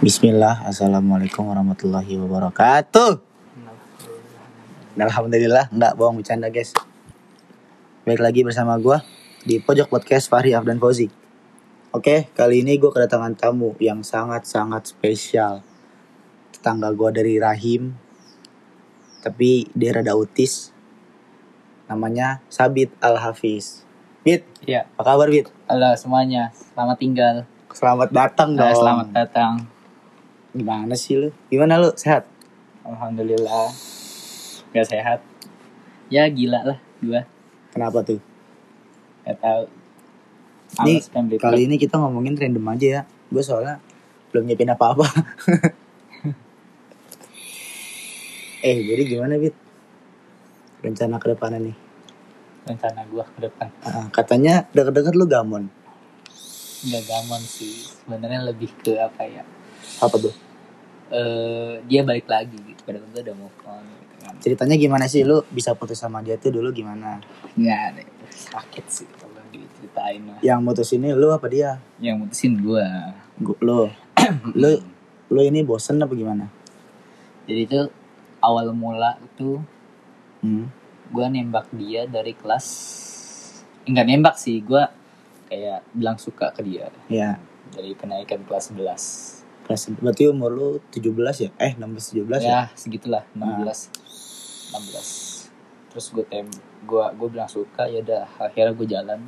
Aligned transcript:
Bismillah, 0.00 0.64
Assalamualaikum 0.64 1.44
warahmatullahi 1.52 2.16
wabarakatuh. 2.16 3.20
Alhamdulillah, 4.96 5.68
nggak 5.68 5.92
bohong 5.92 6.24
bercanda 6.24 6.48
guys. 6.48 6.72
Baik 8.08 8.24
lagi 8.24 8.40
bersama 8.40 8.80
gua 8.80 9.04
di 9.44 9.60
Pojok 9.60 9.92
Podcast 9.92 10.32
Fahri 10.32 10.56
Afdan 10.56 10.80
Fauzi. 10.80 11.12
Oke, 11.92 12.32
kali 12.32 12.64
ini 12.64 12.80
gue 12.80 12.88
kedatangan 12.88 13.36
tamu 13.36 13.76
yang 13.76 14.00
sangat-sangat 14.00 14.88
spesial. 14.88 15.60
Tetangga 16.48 16.88
gua 16.96 17.12
dari 17.12 17.36
Rahim 17.36 17.92
Tapi 19.20 19.68
dia 19.76 20.00
rada 20.00 20.16
autis. 20.16 20.72
Namanya 21.92 22.40
Sabit 22.48 22.88
Al-Hafiz. 23.04 23.84
Bit, 24.24 24.48
Ya, 24.64 24.88
apa 24.96 25.12
kabar 25.12 25.28
Bit? 25.28 25.52
halo 25.68 25.92
semuanya. 25.92 26.56
Selamat 26.56 26.96
tinggal. 26.96 27.34
Selamat 27.68 28.08
datang 28.08 28.56
dong. 28.56 28.72
selamat 28.72 29.08
datang. 29.12 29.79
Gimana 30.50 30.98
sih 30.98 31.14
lu? 31.14 31.30
Gimana 31.46 31.78
lu? 31.78 31.94
Sehat? 31.94 32.26
Alhamdulillah. 32.82 33.70
Gak 34.74 34.86
sehat. 34.90 35.22
Ya 36.10 36.26
gila 36.26 36.66
lah 36.66 36.78
gua. 36.98 37.22
Kenapa 37.70 38.02
tuh? 38.02 38.18
Gak 39.22 39.38
tahu. 39.38 39.70
Ini 40.86 41.02
beli 41.06 41.36
Kali 41.38 41.60
ini 41.66 41.76
kita 41.78 41.98
ngomongin 42.02 42.34
random 42.34 42.66
aja 42.66 42.86
ya. 42.86 43.02
Gue 43.30 43.42
soalnya 43.46 43.78
belum 44.34 44.46
nyiapin 44.50 44.74
apa-apa. 44.74 45.06
eh, 48.66 48.78
jadi 48.86 49.02
gimana, 49.06 49.38
Bit? 49.38 49.54
Rencana 50.82 51.18
ke 51.22 51.26
depannya 51.30 51.60
nih. 51.70 51.76
rencana 52.60 53.02
gua 53.08 53.24
ke 53.26 53.50
depan. 53.50 53.66
Ah, 53.82 54.06
katanya 54.14 54.68
deket-deket 54.70 55.16
lu 55.18 55.26
gamon. 55.26 55.66
Gak 56.86 57.02
gamon 57.08 57.42
sih. 57.42 57.82
Sebenarnya 57.82 58.46
lebih 58.46 58.70
ke 58.78 58.94
apa 59.00 59.26
ya? 59.26 59.42
Apa 59.98 60.16
tuh? 60.16 60.34
Eh 61.10 61.82
dia 61.86 62.00
balik 62.02 62.26
lagi 62.26 62.56
gitu. 62.56 62.80
Padahal 62.82 63.06
gua 63.10 63.20
udah 63.20 63.36
move 63.36 63.58
on 63.66 63.84
gitu. 63.84 64.14
Ceritanya 64.40 64.76
gimana 64.76 65.04
sih 65.06 65.26
lu 65.26 65.42
bisa 65.48 65.74
putus 65.74 65.98
sama 65.98 66.20
dia 66.20 66.36
tuh 66.36 66.54
dulu 66.54 66.70
gimana? 66.70 67.18
Nggak 67.54 67.86
deh. 67.98 68.08
Sakit 68.30 68.84
sih 68.86 69.08
kalau 69.18 69.42
diceritain 69.50 70.22
lah. 70.24 70.38
Yang 70.40 70.60
mutus 70.62 70.88
ini 70.92 71.10
lu 71.12 71.28
apa 71.30 71.46
dia? 71.50 71.82
Yang 71.98 72.16
mutusin 72.26 72.52
gua. 72.62 72.86
Gua, 73.36 73.56
lu. 73.60 73.80
lu 74.60 74.70
lu 75.30 75.40
ini 75.42 75.62
bosen 75.62 75.98
apa 75.98 76.14
gimana? 76.14 76.46
Jadi 77.46 77.60
itu 77.66 77.80
awal 78.40 78.72
mula 78.72 79.20
itu 79.20 79.60
Hmm. 80.40 80.72
gue 81.12 81.26
nembak 81.28 81.68
dia 81.76 82.08
dari 82.08 82.32
kelas 82.32 82.64
enggak 83.84 84.08
nembak 84.08 84.36
sih 84.40 84.64
gue 84.64 84.80
kayak 85.52 85.84
bilang 85.92 86.16
suka 86.16 86.48
ke 86.48 86.64
dia 86.64 86.88
Ya, 87.12 87.36
dari 87.76 87.92
kenaikan 87.92 88.40
kelas 88.48 88.72
11 88.72 89.39
kelas 89.70 89.86
berarti 90.02 90.26
umur 90.26 90.50
lu 90.50 90.68
17 90.90 91.14
ya? 91.46 91.50
Eh, 91.62 91.78
16 91.78 92.26
17 92.26 92.42
ya? 92.42 92.50
ya 92.50 92.60
segitulah 92.74 93.22
16 93.38 94.74
16 94.74 95.94
terus 95.94 96.06
gue 96.10 96.26
tem 96.26 96.46
gue 96.82 97.04
gue 97.14 97.28
bilang 97.30 97.46
suka 97.46 97.86
ya 97.86 98.02
udah 98.02 98.26
akhirnya 98.42 98.74
gue 98.74 98.86
jalan 98.90 99.20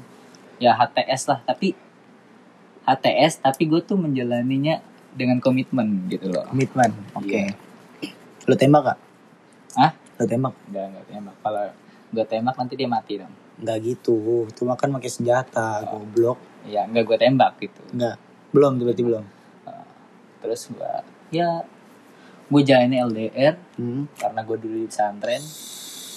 ya 0.58 0.74
HTS 0.74 1.30
lah 1.30 1.38
tapi 1.46 1.78
HTS 2.82 3.42
tapi 3.42 3.70
gue 3.70 3.78
tuh 3.86 3.94
menjalaninya 3.94 4.82
dengan 5.14 5.38
komitmen 5.38 6.10
gitu 6.10 6.26
loh 6.32 6.42
Komitmen. 6.50 6.90
Oke. 7.14 7.30
Iya. 7.30 7.54
Lu 8.50 8.54
tembak 8.58 8.82
gak? 8.82 8.98
Hah? 9.78 9.92
Lu 10.18 10.24
tembak? 10.26 10.54
enggak 10.66 10.86
enggak 10.90 11.04
tembak 11.06 11.36
kalau 11.38 11.66
gue 12.12 12.24
tembak 12.26 12.54
nanti 12.58 12.74
dia 12.74 12.88
mati 12.90 13.14
dong 13.22 13.34
Enggak 13.62 13.78
gitu. 13.86 14.46
Itu 14.50 14.66
makan 14.66 14.98
pakai 14.98 15.10
senjata, 15.12 15.86
goblok. 15.86 16.38
ya 16.66 16.82
enggak 16.82 17.06
gue 17.06 17.16
tembak 17.22 17.52
gitu 17.62 17.82
Enggak. 17.94 18.18
Belum 18.50 18.74
berarti 18.82 19.02
belum. 19.06 19.24
Terus 20.42 20.66
gue 20.66 20.92
ya 21.32 21.62
gue 22.44 22.60
jalanin 22.60 23.06
LDR 23.06 23.54
Hmm. 23.74 24.04
karena 24.12 24.42
gue 24.42 24.56
dulu 24.56 24.76
di 24.76 24.86
pesantren 24.86 25.42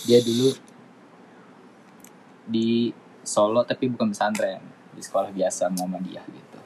dia 0.03 0.19
dulu 0.19 0.49
di 2.45 2.91
Solo 3.21 3.63
tapi 3.63 3.87
bukan 3.87 4.09
pesantren 4.09 4.61
di 4.91 5.01
sekolah 5.01 5.29
biasa 5.29 5.69
Muhammadiyah 5.71 6.25
gitu 6.25 6.59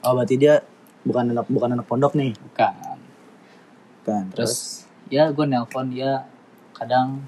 Oh, 0.00 0.14
berarti 0.14 0.34
dia 0.36 0.62
bukan 1.02 1.30
anak 1.30 1.46
bukan 1.46 1.70
anak 1.72 1.82
pondok 1.84 2.14
nih. 2.14 2.30
bukan 2.36 2.98
Kan. 4.02 4.30
terus 4.30 4.86
ya 5.06 5.26
gue 5.28 5.42
nelpon 5.42 5.86
dia 5.88 6.26
kadang 6.72 7.26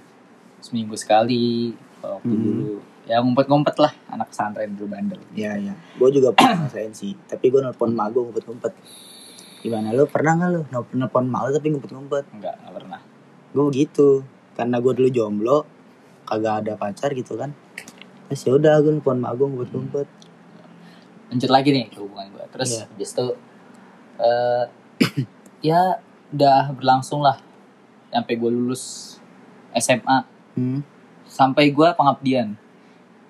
seminggu 0.58 0.94
sekali 0.94 1.74
waktu 1.98 2.22
Hmm. 2.24 2.42
dulu 2.44 2.72
ya 3.04 3.18
ngumpet-ngumpet 3.18 3.76
lah 3.78 3.90
anak 4.08 4.28
pesantren 4.28 4.74
dulu 4.74 4.92
bandel 4.92 5.18
Iya, 5.32 5.54
iya. 5.56 5.74
Gue 5.96 6.10
juga 6.10 6.30
pernah 6.30 6.62
ngerasain 6.62 6.92
sih. 6.92 7.16
Tapi 7.24 7.48
gue 7.48 7.58
nelpon 7.58 7.90
mak 7.90 8.12
gue 8.12 8.20
ngumpet-ngumpet. 8.20 8.72
Gimana 9.58 9.90
lu 9.90 10.06
pernah 10.06 10.32
nggak 10.34 10.50
lu 10.50 10.60
Nel- 10.68 10.94
nelpon 10.94 11.24
mak 11.24 11.42
lu 11.44 11.50
tapi 11.52 11.66
ngumpet-ngumpet? 11.68 12.24
enggak 12.30 12.54
enggak 12.56 12.74
pernah 12.74 13.00
Gue 13.48 13.64
begitu. 13.66 14.08
Karena 14.52 14.76
gue 14.76 14.92
dulu 14.92 15.08
jomblo, 15.08 15.58
kagak 16.24 16.54
ada 16.60 16.72
pacar 16.74 17.10
gitu 17.12 17.34
kan. 17.34 17.50
Terus 18.26 18.40
ya 18.42 18.52
udah 18.54 18.74
gue 18.78 18.92
nelpon 18.92 19.18
mak 19.18 19.34
gue 19.34 19.46
ngumpet-ngumpet. 19.46 20.08
lanjut 21.28 21.50
lagi 21.50 21.68
nih 21.70 21.92
ke 21.92 22.00
hubungan 22.00 22.32
gue 22.32 22.44
terus 22.48 22.72
Iya. 22.72 22.88
habis 22.88 23.10
itu 23.12 23.26
eh 24.18 24.64
ya 25.68 26.00
udah 26.30 26.72
berlangsung 26.72 27.20
lah 27.20 27.36
sampai 28.08 28.34
gue 28.34 28.48
lulus 28.48 29.16
SMA 29.70 30.24
Hmm. 30.56 30.80
sampai 31.22 31.68
gue 31.68 31.84
pengabdian 31.92 32.56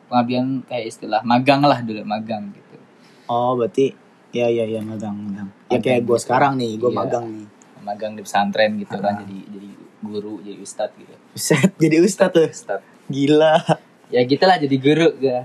pengabdian 0.07 0.63
kayak 0.65 0.89
istilah 0.89 1.21
magang 1.21 1.59
lah 1.61 1.83
dulu 1.83 2.07
magang 2.07 2.55
gitu 2.55 2.79
Oh, 3.27 3.53
berarti 3.53 3.91
ya 4.31 4.47
ya 4.47 4.63
ya 4.63 4.79
magang 4.79 5.19
magang. 5.19 5.51
Ya 5.69 5.79
kayak 5.79 6.03
gue 6.03 6.19
sekarang 6.19 6.57
nih, 6.57 6.77
gue 6.77 6.87
Iya. 6.87 6.99
magang 6.99 7.27
nih. 7.27 7.47
magang 7.81 8.13
di 8.13 8.21
pesantren 8.21 8.77
gitu 8.77 8.93
Ah. 8.93 9.01
kan 9.03 9.15
jadi 9.19 9.39
jadi 9.49 9.69
guru 10.03 10.41
jadi 10.41 10.59
ustadz 10.59 10.93
gitu 10.95 11.15
Buset, 11.31 11.71
jadi 11.79 11.97
ustad 11.99 12.29
tuh. 12.31 12.45
ustadz 12.45 12.85
Gila. 13.07 13.65
ya 14.09 14.21
gitulah 14.23 14.57
jadi 14.57 14.77
guru 14.77 15.09
gue 15.15 15.39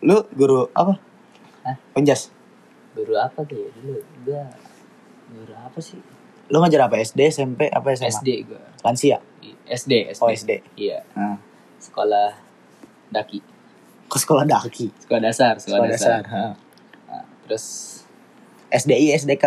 Lu 0.00 0.20
guru 0.30 0.68
apa? 0.70 1.00
Hah? 1.62 1.76
Penjas. 1.90 2.28
guru 2.92 3.16
apa 3.16 3.40
tuh 3.42 3.56
ya 3.56 3.68
dulu 3.74 3.96
gue 4.22 4.42
guru 5.30 5.54
apa 5.54 5.78
sih 5.78 5.96
Lu 6.46 6.60
ngajar 6.60 6.84
apa? 6.84 7.00
SD, 7.00 7.20
SMP, 7.26 7.66
apa 7.66 7.88
SMA? 7.90 8.12
SD 8.12 8.28
gue 8.44 8.60
Lansia. 8.82 9.16
SD 9.64 10.12
SD 10.12 10.20
Oh, 10.20 10.28
SD. 10.28 10.50
iya 10.76 11.00
Nah, 11.14 11.40
sekolah 11.78 12.36
daki 13.08 13.40
ke 14.04 14.16
sekolah 14.18 14.44
daki. 14.44 14.92
sekolah 14.98 15.22
dasar 15.22 15.56
sekolah, 15.56 15.78
Sekolah 15.78 15.88
dasar, 15.88 16.20
dasar. 16.20 16.52
Nah, 17.08 17.24
terus 17.42 17.64
SDI, 18.72 19.12
SDK. 19.14 19.44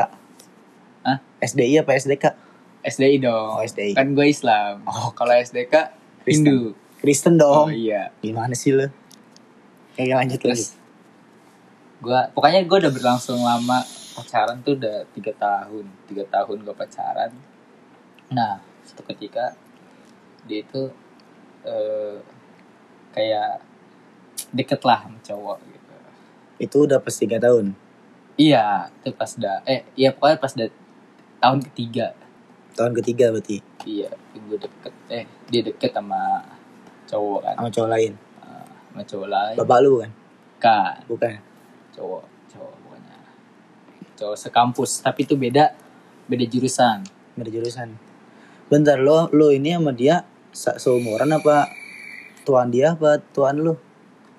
Hah? 1.01 1.17
SDI 1.39 1.81
apa 1.81 1.91
SDK? 1.93 2.25
SDI 2.81 3.17
dong 3.17 3.49
Oh, 3.51 3.61
SDI. 3.61 3.93
kan 3.93 4.13
gue 4.13 4.27
Islam 4.27 4.85
Oh, 4.85 5.09
kalau 5.11 5.33
SDK 5.33 5.73
Kristen. 6.21 6.45
Hindu 6.45 6.59
Kristen 6.95 7.33
oh 7.35 7.65
dong. 7.65 7.67
iya 7.71 8.13
Gimana 8.19 8.53
sih 8.53 8.69
lu? 8.69 8.85
Kayak 9.95 10.21
lanjut 10.21 10.37
lanjut. 10.37 10.41
terus 10.43 10.63
gue 11.97 12.19
pokoknya 12.31 12.61
gue 12.61 12.77
udah 12.79 12.91
berlangsung 12.91 13.39
lama 13.39 13.81
pacaran 14.13 14.61
tuh 14.61 14.75
udah 14.75 15.07
tiga 15.11 15.33
tahun 15.33 15.85
tiga 16.05 16.23
tahun 16.27 16.61
gue 16.61 16.75
pacaran 16.75 17.31
nah 18.27 18.57
suatu 18.81 19.01
ketika 19.07 19.55
dia 20.43 20.61
itu 20.61 20.91
eh, 21.63 22.21
kayak 23.11 23.63
deket 24.51 24.81
lah 24.81 25.01
sama 25.01 25.17
cowok 25.19 25.57
gitu 25.65 25.93
Itu 26.57 26.77
udah 26.85 26.99
pas 26.99 27.11
3 27.11 27.35
tahun. 27.37 27.73
Iya 28.35 28.66
itu 28.94 29.12
pas 29.12 29.31
dah 29.34 29.63
eh 29.63 29.84
iya 29.94 30.12
pokoknya 30.12 30.38
pas 30.38 30.53
dah 30.53 30.69
tahun 31.40 31.59
ketiga 31.63 32.12
Tahun 32.75 32.91
ketiga 32.94 33.31
berarti. 33.31 33.63
iya 33.88 34.12
gue 34.34 34.57
deket 34.57 34.94
eh 35.07 35.23
dia 35.47 35.62
deket 35.63 35.91
sama 35.91 36.44
cowok 37.06 37.40
kan 37.41 37.56
Sama 37.56 37.69
cowok 37.72 37.90
lain. 37.90 38.13
sama 38.85 39.01
cowok 39.01 39.28
lain 39.29 39.56
Bapak 39.56 39.78
lu 39.79 39.91
kan? 39.97 40.12
kan 40.57 40.96
Bukan. 41.06 41.34
cowok 41.91 42.23
cowok 42.50 42.73
pokoknya 42.78 43.18
cowok 44.16 44.35
sekampus 44.38 44.91
tapi 45.00 45.23
itu 45.23 45.35
beda 45.35 45.72
beda 46.26 46.46
jurusan 46.46 46.99
Beda 47.34 47.52
jurusan. 47.52 47.91
Bentar 48.66 48.96
lo 48.97 49.28
lo 49.29 49.52
ini 49.52 49.72
sama 49.72 49.91
dia 49.91 50.23
se- 50.49 50.76
seumuran 50.76 51.28
apa 51.29 51.67
tuan 52.41 52.67
dia 52.67 52.91
apa 52.91 53.20
tuan 53.29 53.55
lu? 53.55 53.76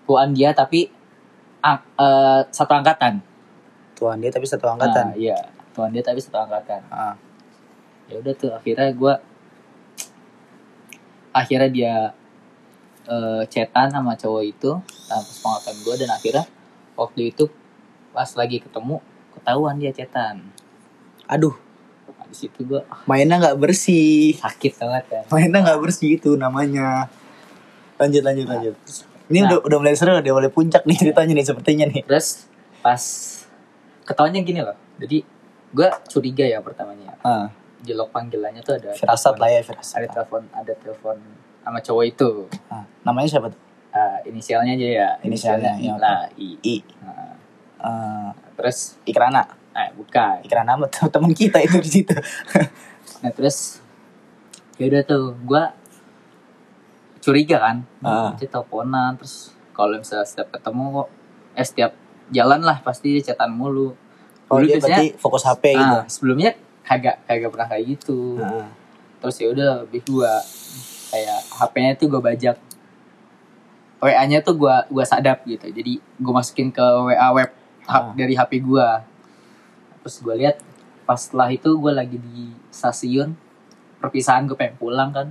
tuan 0.03 0.33
dia 0.33 0.51
tapi 0.51 0.89
eh, 1.63 2.41
satu 2.47 2.73
angkatan 2.75 3.21
Tuan 3.97 4.21
dia 4.21 4.29
tapi 4.29 4.45
satu 4.45 4.65
Nah, 4.65 4.77
angkatan. 4.77 5.17
iya 5.17 5.37
tuan 5.73 5.89
dia 5.89 6.01
tapi 6.01 6.21
satu 6.21 6.37
angkatan 6.39 6.81
Ah. 6.89 7.17
ya 8.07 8.17
udah 8.17 8.33
tuh 8.33 8.49
akhirnya 8.51 8.93
gue 8.93 9.15
akhirnya 11.33 11.69
dia 11.69 11.95
eh 13.07 13.43
chatan 13.47 13.89
sama 13.89 14.13
cowok 14.15 14.43
itu 14.45 14.71
tanpa 15.07 15.23
sepengetahuan 15.25 15.77
gue 15.81 15.95
dan 15.97 16.11
akhirnya 16.11 16.45
waktu 16.95 17.31
itu 17.31 17.45
pas 18.11 18.27
lagi 18.33 18.59
ketemu 18.59 18.99
ketahuan 19.33 19.77
dia 19.77 19.93
chatan 19.93 20.43
Aduh, 21.27 21.55
nah, 22.09 22.25
di 22.25 22.37
situ 22.37 22.63
gue 22.63 22.79
mainnya 23.05 23.37
nggak 23.37 23.59
bersih. 23.59 24.33
sakit 24.37 24.73
banget 24.77 25.05
kan 25.09 25.23
Mainnya 25.29 25.59
nggak 25.61 25.81
bersih 25.81 26.15
itu 26.15 26.35
namanya. 26.35 27.11
Lanjut 27.97 28.23
lanjut 28.23 28.47
lanjut. 28.47 28.75
Ini 29.27 29.39
Nah. 29.41 29.47
udah 29.49 29.59
udah 29.61 29.79
mulai 29.81 29.93
seru, 29.93 30.15
udah 30.15 30.33
mulai 30.33 30.47
puncak 30.49 30.87
nih 30.87 30.95
ceritanya 30.97 31.35
nih 31.35 31.43
sepertinya 31.45 31.85
nih. 31.85 32.03
terus 32.03 32.47
pas 32.79 33.03
ketahuannya 34.07 34.41
gini 34.41 34.61
loh 34.61 34.77
jadi 34.97 35.19
gue 35.69 35.89
curiga 36.07 36.47
ya 36.47 36.59
pertamanya 36.61 37.13
di 37.77 37.93
log 37.93 38.09
panggilannya 38.09 38.63
tuh 38.63 38.79
ada 38.79 38.91
firasat 38.93 39.37
lah 39.37 39.49
ya 39.49 39.61
firasat. 39.61 39.97
ada 39.99 40.09
telepon 40.13 40.43
ada 40.51 40.73
telepon 40.73 41.19
sama 41.61 41.79
cowok 41.79 42.05
itu 42.07 42.31
Ah, 42.67 42.87
namanya 43.03 43.27
siapa 43.29 43.49
tuh? 43.49 43.61
Ah, 43.91 44.23
inisialnya 44.23 44.73
aja 44.73 44.89
ya 44.95 45.09
Inisialnya, 45.21 45.73
iya. 45.75 45.97
nah 45.97 46.29
i 46.37 46.55
I. 46.61 46.77
Nah, 47.01 47.35
Ah, 47.77 48.29
terus 48.55 48.97
Ikrana. 49.03 49.43
eh 49.73 49.91
bukan 49.93 50.41
Ikrana 50.41 50.73
tuh 50.87 51.11
teman 51.11 51.33
kita 51.33 51.59
itu 51.59 51.77
di 51.79 51.91
situ. 51.93 52.15
nah 53.23 53.31
terus 53.31 53.83
ya 54.77 54.87
udah 54.87 55.03
tuh 55.03 55.35
gue 55.39 55.63
curiga 57.21 57.59
kan 57.61 57.77
Ah. 58.01 58.31
dia 58.33 58.47
teleponan 58.47 59.19
terus 59.19 59.51
kalau 59.73 59.99
misalnya 59.99 60.25
setiap 60.25 60.49
ketemu 60.53 60.85
kok 60.95 61.09
eh 61.53 61.67
setiap 61.67 61.93
jalan 62.29 62.61
lah 62.61 62.79
pasti 62.81 63.19
chatan 63.19 63.51
mulu 63.51 63.95
Oh, 64.47 64.57
Dulu 64.57 64.65
dia 64.65 64.79
biasanya- 64.79 65.03
berarti 65.03 65.07
fokus 65.17 65.43
HP 65.43 65.65
gitu. 65.73 65.83
ah, 65.93 66.05
sebelumnya 66.07 66.51
kagak 66.81 67.19
kagak 67.25 67.51
pernah 67.51 67.67
kayak 67.67 67.85
gitu 67.93 68.39
Ah, 68.39 68.71
terus 69.19 69.37
ya 69.37 69.51
udah 69.51 69.83
lebih 69.83 70.07
gua 70.07 70.39
kayak 71.09 71.41
HP-nya 71.53 71.93
tuh 71.95 72.07
gue 72.09 72.21
bajak 72.21 72.57
WA-nya 73.99 74.39
tuh 74.41 74.55
gua 74.55 74.87
gua 74.87 75.03
sadap 75.03 75.43
gitu 75.45 75.67
jadi 75.67 75.99
gue 75.99 76.33
masukin 76.33 76.69
ke 76.69 76.79
WA 76.79 77.29
web 77.33 77.51
Ah. 77.87 78.11
dari 78.13 78.35
HP 78.35 78.61
gua 78.61 79.03
terus 80.01 80.19
gue 80.21 80.35
lihat 80.37 80.63
pas 81.03 81.15
setelah 81.17 81.47
itu 81.49 81.71
gue 81.73 81.93
lagi 81.93 82.15
di 82.17 82.51
stasiun 82.69 83.35
perpisahan 83.97 84.43
gue 84.45 84.55
pengen 84.55 84.75
pulang 84.77 85.11
kan 85.11 85.31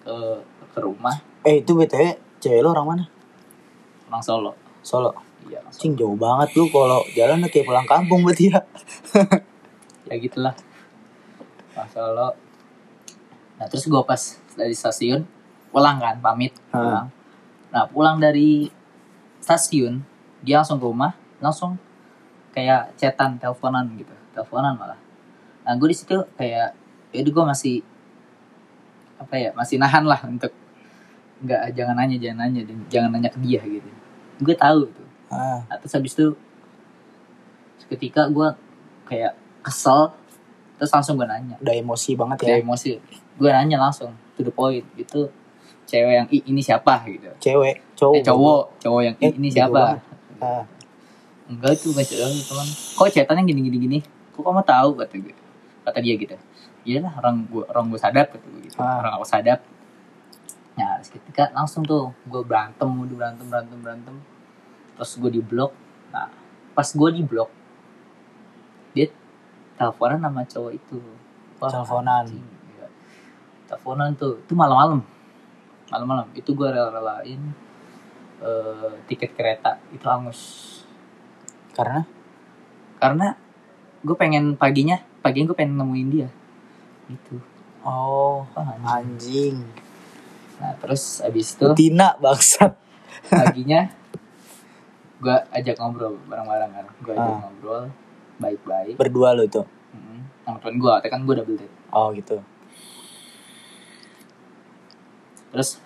ke 0.00 0.14
ke 0.68 0.78
rumah 0.80 1.14
Eh 1.40 1.62
itu 1.62 1.70
BTW 1.72 2.02
cewek 2.38 2.58
lo 2.60 2.70
orang 2.72 2.86
mana? 2.88 3.04
orang 4.08 4.18
Solo 4.20 4.52
Solo. 4.80 5.10
Iya. 5.48 5.60
Solo. 5.68 5.80
Cing 5.80 5.94
jauh 5.96 6.16
banget 6.16 6.48
lu 6.54 6.64
kalau 6.68 7.00
jalan 7.16 7.44
kayak 7.48 7.66
pulang 7.66 7.88
kampung 7.88 8.20
berarti 8.22 8.52
ya. 8.52 8.60
ya 10.08 10.14
gitulah. 10.20 10.54
Orang 11.74 11.90
Solo 11.92 12.28
nah 13.58 13.66
terus 13.66 13.90
gue 13.90 14.02
pas 14.06 14.22
dari 14.54 14.70
stasiun 14.70 15.26
pulang 15.74 15.98
kan 15.98 16.22
pamit 16.22 16.54
pulang. 16.70 17.10
Nah 17.74 17.84
pulang 17.90 18.22
dari 18.22 18.70
stasiun 19.42 19.98
dia 20.46 20.62
langsung 20.62 20.78
ke 20.78 20.86
rumah 20.86 21.18
langsung 21.42 21.74
kayak 22.54 22.94
chatan 22.94 23.42
teleponan 23.42 23.90
gitu. 23.98 24.14
Teleponan 24.30 24.78
malah. 24.78 25.00
Nah 25.66 25.74
gue 25.74 25.88
di 25.90 25.96
situ 25.98 26.22
kayak 26.38 26.70
ya 27.10 27.20
gue 27.24 27.44
masih 27.44 27.82
apa 29.18 29.34
ya 29.34 29.50
masih 29.58 29.82
nahan 29.82 30.06
lah 30.06 30.22
untuk 30.22 30.54
nggak 31.42 31.74
jangan 31.74 31.98
nanya 31.98 32.16
jangan 32.22 32.38
nanya 32.46 32.62
dan 32.62 32.78
jangan 32.86 33.10
nanya 33.10 33.30
ke 33.34 33.38
dia 33.42 33.60
gitu. 33.66 33.90
Gue 34.38 34.54
tahu 34.54 34.86
tuh 34.86 35.07
Ah, 35.28 35.60
terus 35.76 35.92
habis 35.92 36.12
itu 36.12 36.32
ketika 37.88 38.28
gue 38.28 38.48
kayak 39.04 39.32
kesel 39.60 40.12
terus 40.76 40.90
langsung 40.90 41.16
gue 41.16 41.26
nanya. 41.26 41.56
Udah 41.58 41.74
emosi 41.74 42.14
banget 42.14 42.36
ya. 42.38 42.44
kayak 42.46 42.60
emosi. 42.62 42.90
Gue 43.34 43.50
nanya 43.50 43.76
langsung 43.78 44.14
to 44.34 44.42
the 44.42 44.50
point 44.50 44.84
itu 44.94 45.26
cewek 45.84 46.14
yang 46.14 46.26
"Ih, 46.28 46.42
ini 46.44 46.60
siapa? 46.60 47.00
gitu. 47.04 47.28
Cewek, 47.38 47.80
cowok. 47.94 48.14
eh 48.14 48.22
cowok. 48.22 48.62
Cowok 48.78 49.00
yang 49.02 49.16
"Ih, 49.16 49.24
Eh, 49.24 49.32
ini 49.34 49.48
gitu 49.48 49.56
siapa. 49.58 49.98
Ah, 50.38 50.62
enggak 51.46 51.72
itu 51.74 51.90
gak 51.90 52.06
cewek 52.06 52.44
teman. 52.44 52.68
Kok 52.94 53.08
cetannya 53.10 53.42
gini 53.44 53.60
gini 53.64 53.78
gini 53.78 53.98
kok 54.30 54.40
kamu 54.40 54.62
tahu? 54.62 54.88
Kata 54.96 55.14
gue 55.16 55.34
kata 55.82 55.98
dia 55.98 56.14
gitu. 56.14 56.36
Iyalah 56.84 57.12
orang 57.18 57.42
gue 57.44 57.64
orang 57.66 57.84
gue 57.90 57.98
sadap 57.98 58.26
kata 58.30 58.46
gue 58.46 58.60
gitu. 58.64 58.76
Ah. 58.78 59.00
orang 59.02 59.12
aku 59.16 59.26
sadap. 59.26 59.58
Nah 60.76 61.02
ketika 61.02 61.50
langsung 61.50 61.82
tuh 61.82 62.14
gue 62.22 62.42
berantem 62.42 62.86
udah 62.86 63.16
berantem 63.18 63.46
berantem 63.48 63.78
berantem 63.82 64.14
terus 64.98 65.14
gue 65.14 65.30
di 65.38 65.42
blok 65.42 65.70
nah 66.10 66.26
pas 66.74 66.88
gue 66.90 67.10
di 67.14 67.22
blok 67.22 67.50
dia 68.92 69.06
teleponan 69.78 70.18
sama 70.18 70.42
cowok 70.42 70.72
itu 70.74 70.98
Wah, 71.58 71.70
Teleponan. 71.70 72.26
iya. 72.30 72.86
teleponan 73.70 74.14
tuh 74.18 74.42
itu 74.42 74.54
malam-malam 74.58 75.02
malam-malam 75.90 76.26
itu 76.34 76.50
gue 76.50 76.66
rela-relain 76.66 77.40
eh, 78.42 78.94
tiket 79.06 79.38
kereta 79.38 79.78
itu 79.94 80.02
hangus 80.06 80.40
karena 81.78 82.02
karena 82.98 83.38
gue 84.02 84.16
pengen 84.18 84.58
paginya 84.58 84.98
paginya 85.22 85.54
gue 85.54 85.58
pengen 85.58 85.78
nemuin 85.78 86.08
dia 86.10 86.28
gitu 87.06 87.38
oh 87.86 88.42
anjing. 88.58 88.82
anjing. 88.86 89.56
nah 90.58 90.74
terus 90.82 91.22
abis 91.22 91.54
itu 91.54 91.66
Tina 91.78 92.18
bangsat. 92.18 92.74
paginya 93.30 93.90
gue 95.18 95.36
ajak 95.50 95.74
ngobrol 95.76 96.14
bareng-bareng 96.26 96.70
kan 96.70 96.86
gue 97.00 97.12
ajak 97.12 97.26
Ah. 97.28 97.38
ngobrol 97.42 97.84
baik-baik 98.38 98.94
Berdua 98.94 99.34
lo 99.34 99.42
itu. 99.42 99.62
Sama 100.42 100.56
temen 100.58 100.78
gue 100.78 100.94
kan 101.02 101.20
gue 101.20 101.34
double 101.34 101.56
date 101.56 101.74
Oh 101.90 102.08
gitu. 102.12 102.38
terus 105.48 105.80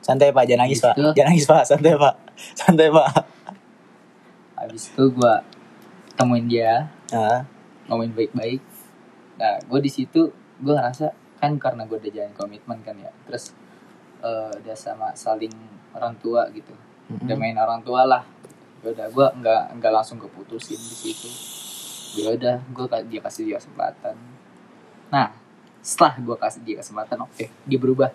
Santai 0.00 0.32
Pak, 0.32 0.48
jangan 0.48 0.64
nangis 0.64 0.80
Pak. 0.80 0.94
Gitu. 0.96 1.10
Jangan 1.12 1.28
nangis 1.28 1.44
Pak, 1.46 1.62
santai 1.68 1.92
Pak. 1.94 2.14
Santai 2.58 2.88
Pak. 2.88 3.10
abis 4.58 4.90
itu 4.90 5.04
gue 5.06 5.34
temuin 6.12 6.44
dia 6.44 6.90
Ah, 7.08 7.46
ngomongin 7.86 8.10
baik-baik 8.12 8.58
nah 9.38 9.54
gue 9.54 9.78
di 9.78 9.86
situ 9.86 10.34
gue 10.58 10.74
ngerasa 10.74 11.14
kan 11.38 11.54
karena 11.56 11.86
gue 11.86 11.94
udah 11.94 12.10
jalan 12.10 12.34
komitmen 12.34 12.82
kan 12.82 12.98
ya 12.98 13.06
terus 13.22 13.54
eh, 14.18 14.50
udah 14.50 14.74
sama 14.74 15.14
saling 15.14 15.54
orang 15.94 16.18
tua 16.18 16.50
gitu 16.50 16.74
udah 17.08 17.22
mm-mm. 17.22 17.38
main 17.38 17.54
orang 17.54 17.78
tua 17.80 18.02
lah 18.02 18.26
ya 18.82 18.88
udah 18.94 19.06
gue 19.10 19.26
nggak 19.42 19.62
nggak 19.80 19.92
langsung 19.92 20.18
keputusin 20.22 20.78
di 20.78 20.96
situ. 20.96 21.28
Ya 22.18 22.32
udah 22.32 22.56
gue 22.62 22.84
dia 23.10 23.20
kasih 23.20 23.42
dia 23.48 23.56
kesempatan. 23.58 24.14
Nah 25.10 25.34
setelah 25.82 26.14
gue 26.18 26.36
kasih 26.38 26.60
dia 26.62 26.76
kesempatan 26.78 27.18
oke 27.26 27.46
dia 27.46 27.78
berubah. 27.78 28.10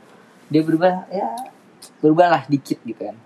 Dia 0.47 0.61
berubah 0.63 1.07
ya 1.11 1.27
berubah 1.99 2.27
lah 2.31 2.43
dikit 2.47 2.79
gitu 2.83 3.11
kan. 3.11 3.17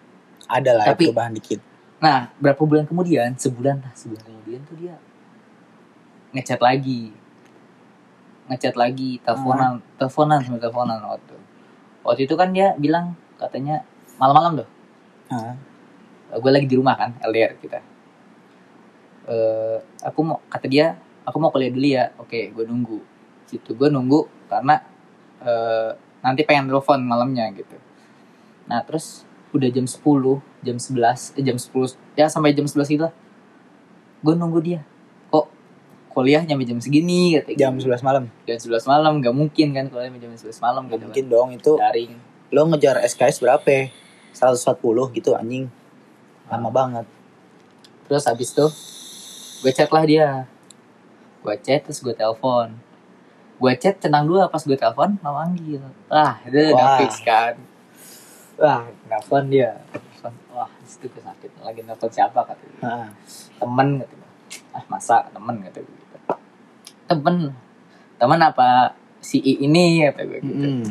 Ada 0.47 0.71
lah 0.77 0.85
ya 0.87 0.91
Tapi- 0.95 1.07
perubahan 1.11 1.33
dikit. 1.35 1.59
nah 1.97 2.29
berapa 2.37 2.61
bulan 2.61 2.85
kemudian? 2.85 3.33
Sebulan 3.37 3.81
lah 3.81 3.93
sebulan 3.97 4.21
kemudian 4.21 4.61
tuh 4.69 4.77
dia 4.77 4.95
ngechat 6.33 6.61
lagi. 6.61 7.13
Ngechat 8.47 8.75
lagi 8.77 9.19
teleponan 9.25 9.81
teleponan 9.97 10.39
sama 10.45 10.57
teleponan 10.61 10.99
waktu. 11.03 11.35
Waktu 12.05 12.21
itu 12.29 12.35
kan 12.37 12.53
dia 12.53 12.77
bilang 12.79 13.17
katanya 13.37 13.83
malam-malam 14.17 14.63
tuh 14.63 14.69
Ah, 16.27 16.37
gue 16.43 16.51
lagi 16.51 16.67
di 16.67 16.75
rumah 16.75 16.95
kan 16.99 17.15
LDR 17.23 17.55
kita 17.55 17.79
eh 19.27 19.77
aku 20.03 20.19
mau 20.23 20.39
kata 20.47 20.67
dia 20.67 20.95
aku 21.27 21.37
mau 21.39 21.51
kuliah 21.51 21.71
dulu 21.71 21.87
ya 21.87 22.11
oke 22.19 22.51
gue 22.51 22.63
nunggu 22.67 22.99
situ 23.47 23.75
gue 23.75 23.87
nunggu 23.91 24.27
karena 24.47 24.83
eh 25.43 25.91
nanti 26.23 26.43
pengen 26.43 26.67
telepon 26.71 26.99
malamnya 27.03 27.47
gitu 27.55 27.75
nah 28.67 28.83
terus 28.83 29.23
udah 29.55 29.71
jam 29.71 29.87
10 29.87 29.99
jam 30.63 30.75
11 30.75 31.39
eh, 31.39 31.43
jam 31.43 31.55
10 31.55 31.95
ya 32.19 32.27
sampai 32.27 32.51
jam 32.51 32.67
11 32.67 32.87
gitu 32.91 33.03
lah 33.07 33.13
gue 34.23 34.33
nunggu 34.35 34.59
dia 34.59 34.81
kok 35.31 35.47
kuliah 36.11 36.43
nyampe 36.43 36.67
jam 36.67 36.79
segini 36.83 37.39
kata 37.39 37.55
jam 37.55 37.75
gitu. 37.79 37.87
11 37.87 38.03
malam. 38.03 38.23
jam 38.43 38.57
11 38.59 38.83
malam 38.83 39.13
gak 39.23 39.35
mungkin 39.35 39.67
kan 39.71 39.85
kuliah 39.87 40.11
jam 40.19 40.31
11 40.35 40.59
malam 40.59 40.83
Gak 40.87 40.91
gitu 40.91 41.03
mungkin 41.07 41.25
dong 41.31 41.49
itu. 41.55 41.71
kan. 41.79 41.91
daring 41.91 42.13
Lo 42.47 42.63
ngejar 42.63 43.03
SKS 43.03 43.43
berapa? 43.43 43.67
ya? 43.67 43.91
140 44.31 44.79
gitu 45.19 45.35
anjing. 45.35 45.67
Lama 46.47 46.69
banget. 46.71 47.05
Terus 48.07 48.23
habis 48.23 48.55
itu 48.55 48.65
gue 49.63 49.71
chat 49.75 49.89
lah 49.91 50.03
dia. 50.07 50.29
Gue 51.43 51.55
chat 51.59 51.83
terus 51.83 51.99
gue 51.99 52.15
telepon. 52.15 52.71
Gue 53.57 53.73
chat 53.75 53.97
tenang 53.99 54.23
dulu 54.29 54.39
pas 54.47 54.63
gue 54.63 54.77
telepon 54.77 55.19
mau 55.19 55.35
manggil. 55.43 55.81
Wah, 56.07 56.39
itu 56.47 56.55
udah 56.71 57.03
fix 57.03 57.19
kan. 57.25 57.55
Wah, 58.57 58.87
nelfon 59.11 59.51
dia. 59.51 59.81
Telepon. 59.91 60.33
Wah, 60.55 60.69
di 60.79 60.87
situ 60.87 61.11
gue 61.11 61.21
sakit. 61.21 61.51
Lagi 61.61 61.81
nelfon 61.83 62.09
siapa 62.09 62.39
kata. 62.47 62.63
Ah, 62.85 63.09
Temen 63.59 63.99
kata 64.01 64.13
dia. 64.15 64.29
Ah, 64.71 64.83
masa 64.87 65.27
temen 65.33 65.55
kata 65.67 65.79
gue 65.83 65.95
gitu. 65.95 66.15
Temen. 67.11 67.51
Temen 68.17 68.39
apa 68.39 68.95
si 69.19 69.43
I 69.43 69.67
ini 69.67 70.05
kata 70.07 70.21
gue 70.23 70.39
gitu. 70.39 70.67
mm-mm. 70.67 70.85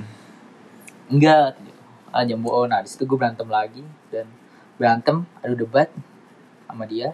Enggak, 1.07 1.55
ah 2.11 2.27
jambu 2.27 2.51
oh 2.51 2.67
nah 2.67 2.83
di 2.83 2.89
situ 2.91 3.07
gue 3.07 3.15
berantem 3.15 3.47
lagi 3.47 3.87
dan 4.11 4.27
berantem 4.77 5.25
adu 5.41 5.67
debat 5.67 5.89
sama 6.69 6.85
dia. 6.85 7.13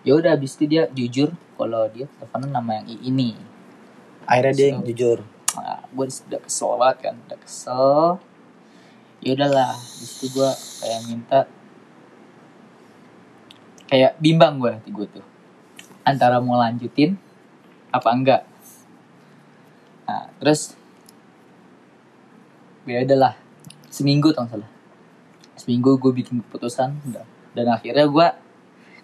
Ya 0.00 0.16
udah 0.16 0.32
habis 0.32 0.56
itu 0.56 0.64
dia 0.64 0.88
jujur 0.88 1.32
kalau 1.60 1.84
dia 1.92 2.08
teleponan 2.16 2.50
nama 2.52 2.80
yang 2.80 2.88
ini. 3.04 3.36
Akhirnya 4.24 4.54
dia 4.56 4.66
yang 4.72 4.80
So- 4.84 4.88
jujur. 4.92 5.18
nah, 5.50 5.82
gue 5.82 6.06
udah 6.06 6.40
kesel 6.46 6.72
banget 6.78 6.98
kan 7.10 7.14
udah 7.26 7.38
kesel. 7.42 7.96
Ya 9.20 9.30
udahlah 9.36 9.74
di 9.76 10.04
situ 10.08 10.26
gue 10.32 10.50
kayak 10.80 11.00
minta 11.10 11.40
kayak 13.90 14.16
bimbang 14.22 14.56
gue 14.56 14.70
hati 14.72 14.88
gue 14.94 15.06
tuh. 15.10 15.26
Antara 16.06 16.40
mau 16.40 16.56
lanjutin 16.56 17.18
apa 17.92 18.08
enggak. 18.14 18.42
Nah 20.08 20.30
terus 20.40 20.78
ya 22.88 23.04
udahlah 23.04 23.36
seminggu 23.92 24.32
tau 24.32 24.48
salah 24.48 24.79
seminggu 25.60 25.94
gue 25.94 26.12
bikin 26.14 26.40
keputusan 26.40 26.88
udah 27.04 27.24
dan 27.52 27.66
akhirnya 27.68 28.06
gue 28.06 28.26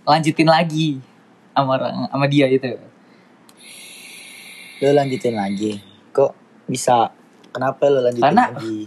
lanjutin 0.03 0.49
lagi 0.49 1.05
sama 1.53 1.77
orang 1.77 2.09
sama 2.09 2.27
dia 2.27 2.49
itu 2.49 2.65
Lo 4.77 4.93
lanjutin 4.93 5.33
lagi. 5.33 5.81
Kok 6.11 6.33
bisa? 6.67 7.09
Kenapa 7.49 7.89
lo 7.89 8.01
lanjutin 8.03 8.25
Karena- 8.27 8.53
lagi? 8.53 8.85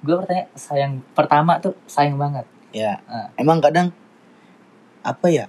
gue 0.00 0.14
bertanya 0.14 0.48
sayang 0.54 1.04
pertama 1.12 1.60
tuh 1.60 1.76
sayang 1.84 2.16
banget 2.16 2.48
Ya, 2.70 3.04
Ah. 3.04 3.28
emang 3.34 3.60
kadang 3.60 3.92
apa 5.02 5.28
ya? 5.28 5.44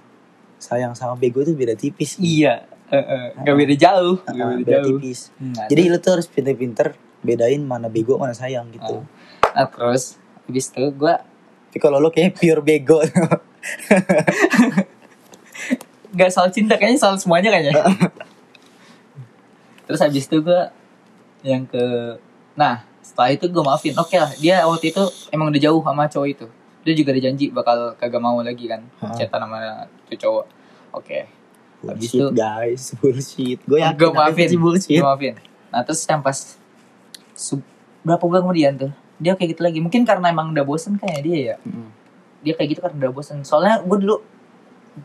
Sayang 0.58 0.92
sama 0.92 1.14
bego 1.14 1.40
tuh 1.40 1.54
beda 1.54 1.72
tipis. 1.72 2.16
iya 2.18 2.68
nggak 3.34 3.56
beda 3.56 3.74
jauh 3.74 4.20
Ah, 4.22 4.30
nggak 4.30 4.48
beda 4.48 4.58
beda 4.58 4.72
jauh 4.74 4.88
tipis. 5.00 5.20
Nah, 5.38 5.64
Jadi 5.66 5.82
lo 5.86 5.96
tuh 5.96 6.12
harus 6.12 6.26
pinter-pinter 6.26 6.92
bedain 7.20 7.62
mana 7.62 7.88
bego 7.88 8.16
mana 8.16 8.32
sayang 8.32 8.68
gitu. 8.68 9.00
nah, 9.48 9.64
terus 9.66 10.16
habis 10.42 10.68
itu 10.68 10.88
gue 10.90 11.14
Tapi 11.72 11.80
kalau 11.80 11.96
lo 11.96 12.12
kayak 12.12 12.36
pure 12.36 12.60
bego. 12.60 13.00
nggak 16.12 16.28
soal 16.28 16.52
cinta 16.52 16.76
kayaknya 16.76 17.00
soal 17.00 17.16
semuanya 17.16 17.48
kayaknya. 17.48 17.72
Terus 19.88 20.04
habis 20.04 20.28
itu 20.28 20.36
gue 20.44 20.62
yang 21.40 21.64
ke 21.64 21.80
nah 22.52 22.84
setelah 23.00 23.32
itu 23.32 23.48
gue 23.48 23.64
maafin. 23.64 23.96
Oke 23.96 24.20
lah 24.20 24.28
dia 24.36 24.68
waktu 24.68 24.92
itu 24.92 25.00
emang 25.32 25.48
udah 25.48 25.60
jauh 25.64 25.80
sama 25.80 26.04
cowok 26.12 26.28
itu. 26.28 26.46
Dia 26.84 26.92
juga 26.92 27.16
ada 27.16 27.20
janji 27.24 27.48
bakal 27.48 27.96
kagak 27.96 28.20
mau 28.20 28.36
lagi 28.44 28.68
kan 28.68 28.84
chatan 29.16 29.48
sama 29.48 29.88
tuh 30.12 30.18
cowok. 30.20 30.44
Oke. 30.92 31.24
Habis 31.88 32.12
bullshit 32.12 32.20
itu- 32.20 32.32
guys, 32.36 32.82
bullshit. 33.00 33.58
Gue 33.64 33.80
yakin 33.80 33.96
gue 33.96 34.10
maafin. 34.12 34.48
gue 34.52 35.00
maafin. 35.00 35.34
Nah 35.72 35.80
terus 35.80 36.04
yang 36.04 36.20
pas 36.20 36.36
berapa 38.04 38.20
bulan 38.20 38.44
kemudian 38.44 38.76
tuh 38.76 38.92
dia 39.22 39.38
kayak 39.38 39.54
gitu 39.54 39.62
lagi. 39.62 39.78
Mungkin 39.78 40.02
karena 40.02 40.34
emang 40.34 40.50
udah 40.50 40.66
bosen 40.66 40.98
kayaknya 40.98 41.22
dia 41.22 41.38
ya. 41.38 41.56
Mm. 41.62 41.90
dia 42.42 42.58
kayak 42.58 42.74
gitu 42.74 42.80
karena 42.82 42.98
udah 43.06 43.12
bosen. 43.14 43.46
Soalnya 43.46 43.78
gue 43.86 43.98
dulu 44.02 44.18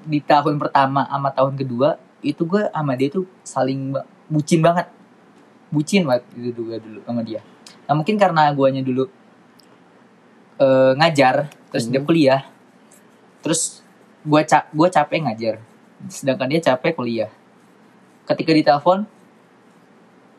di 0.10 0.18
tahun 0.26 0.58
pertama 0.58 1.06
sama 1.06 1.30
tahun 1.30 1.54
kedua 1.54 2.02
itu 2.26 2.42
gue 2.50 2.66
sama 2.74 2.98
dia 2.98 3.14
tuh 3.14 3.30
saling 3.46 3.94
bucin 4.26 4.66
banget. 4.66 4.90
Bucin 5.70 6.02
banget 6.10 6.26
itu 6.34 6.50
dulu 6.50 6.74
dulu 6.82 7.00
sama 7.06 7.22
dia. 7.22 7.46
Nah 7.86 7.94
mungkin 7.94 8.18
karena 8.18 8.50
guanya 8.58 8.82
dulu 8.82 9.06
eh, 10.58 10.92
ngajar 10.98 11.54
terus 11.70 11.86
Hmm. 11.86 11.94
dia 11.94 12.02
kuliah 12.02 12.42
terus 13.46 13.86
gua 14.26 14.42
cap 14.42 14.66
gua 14.74 14.90
capek 14.90 15.24
ngajar 15.30 15.56
sedangkan 16.10 16.50
dia 16.50 16.62
capek 16.74 16.98
kuliah. 16.98 17.30
Ketika 18.26 18.52
ditelepon 18.52 19.06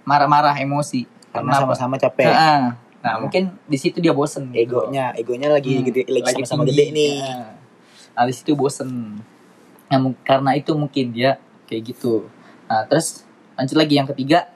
marah-marah 0.02 0.56
emosi. 0.56 1.04
Karena 1.28 1.60
sama-sama 1.60 2.00
capek. 2.00 2.24
Nah, 2.24 2.80
nah, 2.98 3.14
Hmm. 3.14 3.20
mungkin 3.22 3.42
di 3.64 3.76
situ 3.76 3.98
dia 3.98 4.10
bosen 4.10 4.50
gitu. 4.50 4.58
Egonya, 4.84 5.14
egonya 5.14 5.48
lagi 5.48 5.74
Hmm, 5.74 5.84
gede, 5.84 6.02
lagi 6.06 6.34
sama-sama 6.36 6.62
tinggi. 6.62 6.72
gede 6.72 6.84
nih. 6.90 7.14
Nah, 7.18 7.50
nah, 8.14 8.24
di 8.24 8.34
situ 8.34 8.52
bosen. 8.52 8.90
Nah, 9.86 9.98
karena 10.20 10.50
itu 10.52 10.72
mungkin 10.72 11.10
dia 11.10 11.38
kayak 11.64 11.82
gitu. 11.86 12.26
Nah, 12.64 12.84
terus 12.84 13.24
lanjut 13.54 13.76
lagi 13.76 13.94
yang 13.94 14.06
ketiga. 14.06 14.50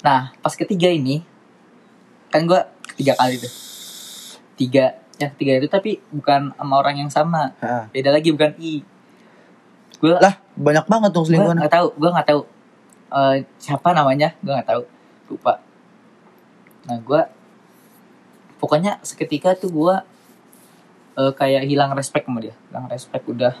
Nah, 0.00 0.30
pas 0.36 0.52
ketiga 0.52 0.88
ini 0.88 1.26
kan 2.28 2.44
gua 2.44 2.66
tiga 2.94 3.12
kali 3.14 3.36
tuh. 3.36 3.52
Tiga, 4.54 4.84
yang 5.16 5.30
ketiga 5.32 5.52
itu 5.56 5.68
tapi 5.68 5.90
bukan 6.08 6.50
sama 6.50 6.74
orang 6.76 6.96
yang 6.96 7.10
sama. 7.10 7.54
Hah. 7.58 7.86
Beda 7.88 8.10
lagi 8.10 8.30
bukan 8.30 8.54
I. 8.58 8.82
Gue 9.98 10.14
Lah, 10.14 10.38
banyak 10.54 10.86
banget 10.86 11.10
dong 11.10 11.22
gue 11.22 11.34
selingkuhan. 11.34 11.58
nggak 11.58 11.74
tahu, 11.74 11.88
gue 11.92 12.10
nggak 12.10 12.28
tahu 12.28 12.40
eh, 13.08 13.36
siapa 13.56 13.90
namanya, 13.90 14.30
gue 14.38 14.52
nggak 14.52 14.68
tahu, 14.68 14.82
lupa. 15.28 15.58
Nah, 16.84 16.98
gue 16.98 17.20
pokoknya 18.58 18.98
seketika 19.00 19.54
tuh 19.54 19.70
gue 19.70 19.94
eh, 21.16 21.32
kayak 21.34 21.66
hilang 21.66 21.90
respect 21.94 22.26
sama 22.26 22.38
dia, 22.38 22.54
hilang 22.70 22.86
respect 22.86 23.24
udah. 23.24 23.54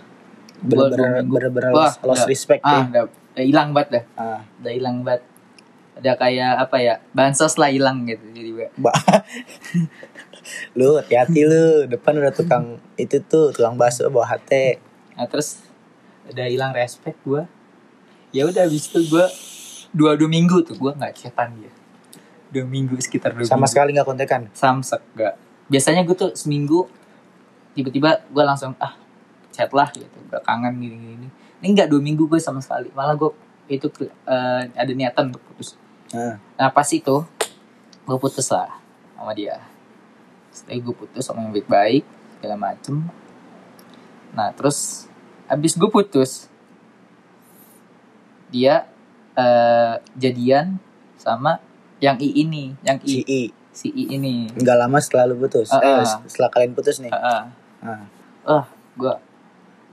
Gua 0.58 0.90
Bener-bener 0.90 1.70
lost, 1.70 2.02
lost 2.02 2.26
udah. 2.26 2.30
respect 2.30 2.62
Ah, 2.62 2.82
ya. 2.82 2.82
udah, 2.90 3.02
udah 3.06 3.44
hilang 3.46 3.68
banget 3.70 3.88
dah, 3.90 4.04
Ah. 4.14 4.40
udah 4.58 4.72
hilang 4.72 4.96
banget. 5.02 5.22
Ada 5.98 6.14
kayak 6.14 6.52
apa 6.62 6.76
ya, 6.78 6.94
bansos 7.10 7.58
lah 7.58 7.70
hilang 7.70 8.06
gitu 8.06 8.22
jadi 8.30 8.50
gue. 8.52 8.66
Lu 10.78 10.96
hati-hati 10.96 11.44
lu 11.44 11.84
depan 11.86 12.16
udah 12.16 12.32
tukang 12.32 12.78
itu 12.94 13.20
tuh 13.20 13.52
tukang 13.52 13.76
bakso 13.76 14.08
bawa 14.08 14.32
hati 14.32 14.80
Nah 15.12 15.26
terus 15.26 15.60
udah 16.24 16.46
hilang 16.46 16.72
respect 16.72 17.18
gue. 17.20 17.42
Ya 18.30 18.46
udah 18.46 18.64
habis 18.64 18.88
itu 18.88 19.02
gue 19.04 19.26
dua 19.90 20.14
dua 20.14 20.28
minggu 20.28 20.62
tuh 20.62 20.78
gue 20.78 20.92
nggak 20.94 21.12
chatan 21.16 21.58
dia. 21.58 21.72
Dua 22.48 22.64
minggu 22.64 22.96
sekitar 23.00 23.36
dua 23.36 23.44
sama 23.44 23.64
minggu. 23.64 23.70
sekali 23.70 23.90
nggak 23.96 24.08
kontekan? 24.08 24.42
Samsek 24.56 25.02
gak 25.16 25.34
biasanya 25.68 26.00
gue 26.00 26.16
tuh 26.16 26.32
seminggu 26.32 26.88
tiba-tiba 27.76 28.24
gue 28.24 28.44
langsung 28.44 28.72
ah 28.80 28.96
chat 29.52 29.68
lah 29.72 29.92
gitu. 29.92 30.18
Gak 30.32 30.42
kangen 30.44 30.80
gini 30.80 30.96
gini 30.96 31.28
ini 31.58 31.66
nggak 31.74 31.90
dua 31.90 32.00
minggu 32.00 32.24
gue 32.30 32.40
sama 32.40 32.62
sekali. 32.62 32.90
Malah 32.94 33.18
gue 33.18 33.30
itu 33.68 33.90
eh, 34.00 34.62
ada 34.72 34.92
niatan 34.94 35.34
untuk 35.34 35.42
putus. 35.52 35.76
Nah, 36.14 36.40
nah 36.56 36.68
pas 36.72 36.88
itu 36.88 37.16
gue 38.06 38.18
putus 38.18 38.48
lah 38.48 38.72
sama 39.18 39.34
dia. 39.34 39.60
Setelah 40.54 40.80
gue 40.80 40.94
putus 40.94 41.22
sama 41.26 41.44
yang 41.44 41.52
baik-baik 41.52 42.04
segala 42.38 42.56
macem. 42.56 42.96
Nah 44.32 44.48
terus 44.54 45.10
abis 45.50 45.74
gue 45.74 45.90
putus 45.90 46.46
dia 48.48 48.88
eh, 49.36 49.94
jadian 50.16 50.80
sama 51.18 51.60
yang 51.98 52.16
I 52.18 52.28
ini 52.30 52.74
yang 52.86 52.98
si 53.02 53.22
I. 53.26 53.26
I 53.26 53.42
si 53.74 53.88
I 53.94 54.04
ini. 54.18 54.50
Nggak 54.54 54.76
lama 54.78 54.98
setelah 54.98 55.30
lu 55.30 55.38
putus. 55.38 55.70
Ah, 55.70 55.78
eh, 55.82 56.02
ah. 56.02 56.18
setelah 56.26 56.50
kalian 56.50 56.72
putus 56.74 56.98
nih. 56.98 57.10
Heeh. 57.10 57.40
Ah. 57.82 58.02
ah. 58.46 58.64
Gue 58.98 59.14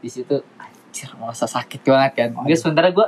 di 0.02 0.10
situ 0.10 0.42
anjir 0.58 1.10
merasa 1.18 1.46
sakit 1.46 1.82
banget 1.86 2.12
kan. 2.18 2.30
Dia 2.50 2.58
sementara 2.58 2.90
gue 2.90 3.08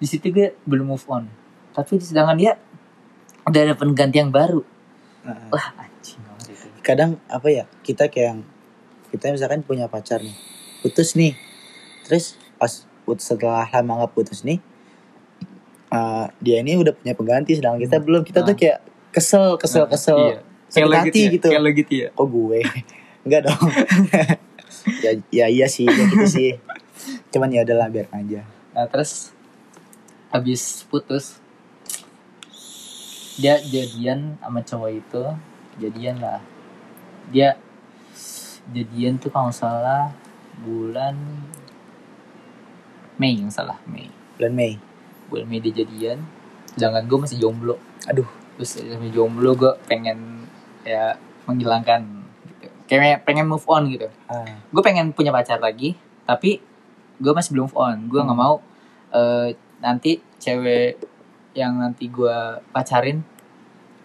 di 0.00 0.06
situ 0.08 0.32
gue 0.32 0.56
belum 0.64 0.96
move 0.96 1.06
on. 1.08 1.28
Tapi 1.76 2.00
sedangkan 2.00 2.36
dia 2.36 2.52
udah 3.44 3.60
ada 3.60 3.74
pengganti 3.76 4.20
yang 4.20 4.32
baru. 4.32 4.64
Ah. 5.20 5.52
wah 5.52 5.66
anjing 5.76 6.20
itu. 6.48 6.68
Kadang 6.80 7.20
apa 7.28 7.48
ya 7.52 7.64
kita 7.84 8.08
kayak 8.08 8.26
yang 8.36 8.40
kita 9.12 9.36
misalkan 9.36 9.60
punya 9.60 9.84
pacar 9.88 10.24
nih 10.24 10.36
putus 10.80 11.12
nih. 11.12 11.36
Terus 12.08 12.40
pas 12.56 12.88
putus 13.04 13.28
setelah 13.28 13.68
lama 13.68 14.04
nggak 14.04 14.12
putus 14.16 14.44
nih 14.44 14.64
eh, 15.90 16.26
dia 16.38 16.56
ini 16.58 16.74
udah 16.74 16.92
punya 16.92 17.12
pengganti 17.12 17.52
sedangkan 17.54 17.80
kita 17.82 17.96
belum. 17.98 18.22
Kita 18.22 18.40
tuh 18.42 18.54
Ah. 18.54 18.58
kayak 18.58 18.78
kesel 19.10 19.58
kesel 19.58 19.84
Nah, 19.84 19.90
kesel. 19.90 20.18
iya. 20.20 20.38
sakit 20.70 20.86
Kayak 20.86 21.02
hati 21.02 21.20
ya, 21.20 21.30
gitu. 21.34 21.46
kayak 21.50 21.74
gitu 21.76 21.92
ya. 21.96 22.08
Kok 22.12 22.26
gue? 22.26 22.58
Enggak 23.26 23.40
dong. 23.44 23.62
Ya 25.04 25.12
ya 25.28 25.46
iya 25.46 25.66
sih 25.68 25.84
ya 25.84 25.92
gitu 26.08 26.24
sih. 26.24 26.50
Cuman 27.28 27.52
ya 27.52 27.66
udahlah 27.66 27.90
biar 27.90 28.08
aja. 28.10 28.46
Nah 28.72 28.86
terus 28.86 29.34
habis 30.30 30.86
putus 30.86 31.36
dia 33.34 33.58
jadian 33.60 34.38
sama 34.38 34.62
cowok 34.62 34.90
itu. 34.94 35.24
Jadian 35.76 36.16
lah. 36.16 36.40
Dia 37.28 37.58
jadian 38.68 39.18
tuh 39.18 39.28
kalau 39.28 39.50
salah 39.50 40.14
bulan 40.56 41.18
Mei 43.16 43.36
yang 43.36 43.52
salah 43.52 43.76
Mei. 43.84 44.08
Bulan 44.38 44.54
Mei 44.54 44.72
bulan 45.30 45.46
Mei 45.46 45.58
dia 45.58 45.72
jadian. 45.72 46.18
Sedangkan 46.70 47.06
gue 47.06 47.18
masih 47.18 47.38
jomblo. 47.38 47.78
Aduh. 48.04 48.26
Terus 48.58 48.82
masih 48.82 49.10
jomblo 49.10 49.54
gue 49.54 49.72
pengen 49.86 50.44
ya 50.82 51.14
menghilangkan 51.46 52.02
gitu. 52.58 52.68
kayak 52.86 53.22
pengen 53.22 53.46
move 53.46 53.64
on 53.64 53.88
gitu. 53.88 54.10
Ah, 54.26 54.44
gue 54.66 54.82
pengen 54.82 55.10
punya 55.10 55.30
pacar 55.30 55.56
lagi 55.56 55.94
tapi 56.22 56.58
gue 57.16 57.32
masih 57.32 57.54
belum 57.54 57.66
move 57.66 57.78
on. 57.78 57.96
Gue 58.06 58.20
nggak 58.20 58.34
Hmm. 58.34 58.44
mau 58.44 58.54
eh, 59.10 59.48
nanti 59.78 60.18
cewek 60.36 60.98
yang 61.52 61.74
nanti 61.76 62.06
gue 62.06 62.36
pacarin 62.70 63.22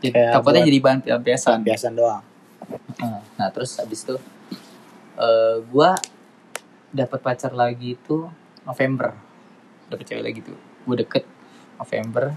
Kayak 0.02 0.34
takutnya 0.34 0.64
jadi 0.64 0.80
bahan 0.80 1.00
pelampiasan. 1.02 1.60
biasa 1.62 1.88
doang. 1.92 2.24
Nah, 2.98 3.22
nah 3.36 3.48
terus 3.50 3.78
habis 3.78 4.02
itu 4.02 4.16
eh 5.16 5.58
gue 5.62 5.90
dapat 6.92 7.20
pacar 7.20 7.52
lagi 7.52 7.94
itu 7.94 8.28
November. 8.64 9.14
Dapet 9.86 10.06
cewek 10.08 10.24
lagi 10.24 10.40
tuh 10.42 10.58
gue 10.86 10.96
deket 10.98 11.24
November. 11.76 12.32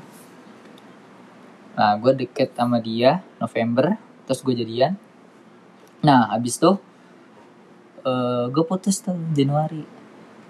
Nah 1.74 1.94
gue 1.96 2.12
deket 2.18 2.52
sama 2.52 2.78
dia 2.78 3.22
November 3.38 3.94
terus 4.24 4.40
gue 4.40 4.54
jadian. 4.54 4.98
Nah 6.00 6.32
habis 6.32 6.56
tuh 6.56 6.80
eh 8.00 8.44
gue 8.48 8.64
putus 8.64 8.98
tuh 8.98 9.14
Januari. 9.30 9.84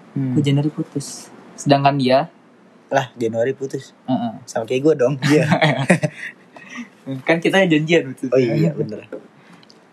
Hmm. 0.09 0.33
gue 0.33 0.41
Januari 0.41 0.69
putus. 0.69 1.29
Sedangkan 1.53 1.95
dia 1.95 2.31
lah 2.89 3.13
Januari 3.13 3.53
putus? 3.53 3.93
Eh, 4.03 4.11
eh, 4.11 4.33
sama 4.43 4.65
kayak 4.65 4.81
gue 4.81 4.93
dong 4.97 5.13
iya. 5.23 5.45
Kan 7.27 7.37
kita 7.37 7.61
janjian 7.63 8.09
putus 8.09 8.29
oh 8.29 8.39
iya 8.39 8.73
bener. 8.73 9.05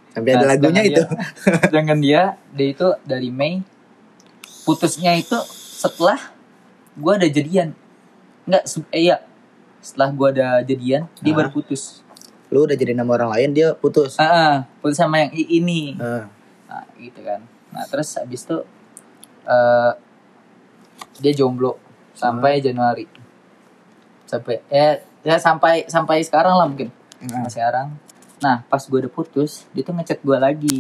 Sampai 0.09 0.33
Nah, 0.33 0.41
ada 0.41 0.47
lagunya 0.49 0.81
itu. 0.81 0.97
dia- 0.97 1.13
sedangkan 1.69 1.99
dia 2.01 2.21
dia 2.51 2.69
itu 2.71 2.87
dari 3.05 3.29
Mei. 3.29 3.61
Putusnya 4.65 5.13
itu 5.13 5.37
setelah 5.77 6.17
gue 6.97 7.13
ada 7.13 7.29
jadian 7.29 7.77
nggak 8.47 8.65
eh, 8.95 9.03
iya. 9.11 9.17
Setelah 9.83 10.11
gue 10.11 10.29
ada 10.39 10.49
jadian 10.67 11.07
dia 11.23 11.33
Ah. 11.35 11.37
baru 11.39 11.51
putus. 11.55 12.03
Lu 12.51 12.67
udah 12.67 12.79
jadi 12.79 12.95
nama 12.95 13.11
orang 13.15 13.31
lain 13.35 13.51
dia 13.55 13.75
putus? 13.75 14.19
Ah 14.19 14.27
ah, 14.27 14.55
putus 14.83 14.99
sama 14.99 15.23
yang 15.23 15.31
ini. 15.35 15.99
Ah, 15.99 16.27
nah 16.71 16.87
gitu 16.99 17.21
kan. 17.23 17.43
Nah 17.75 17.85
terus 17.91 18.15
habis 18.19 18.47
itu 18.47 18.59
eh 19.47 19.93
dia 21.23 21.33
jomblo 21.35 21.79
sampai 22.15 22.59
Januari. 22.63 23.07
Sampai 24.27 24.63
ya 24.71 24.99
ya 25.23 25.37
sampai 25.39 25.87
sampai 25.87 26.23
sekarang 26.23 26.55
lah 26.59 26.67
mungkin. 26.67 26.91
Nah. 27.27 27.47
sekarang. 27.51 27.95
Nah 28.43 28.63
pas 28.67 28.83
gue 28.83 28.99
udah 28.99 29.13
putus 29.13 29.67
dia 29.75 29.83
tuh 29.87 29.95
ngechat 29.95 30.23
gue 30.23 30.39
lagi. 30.39 30.79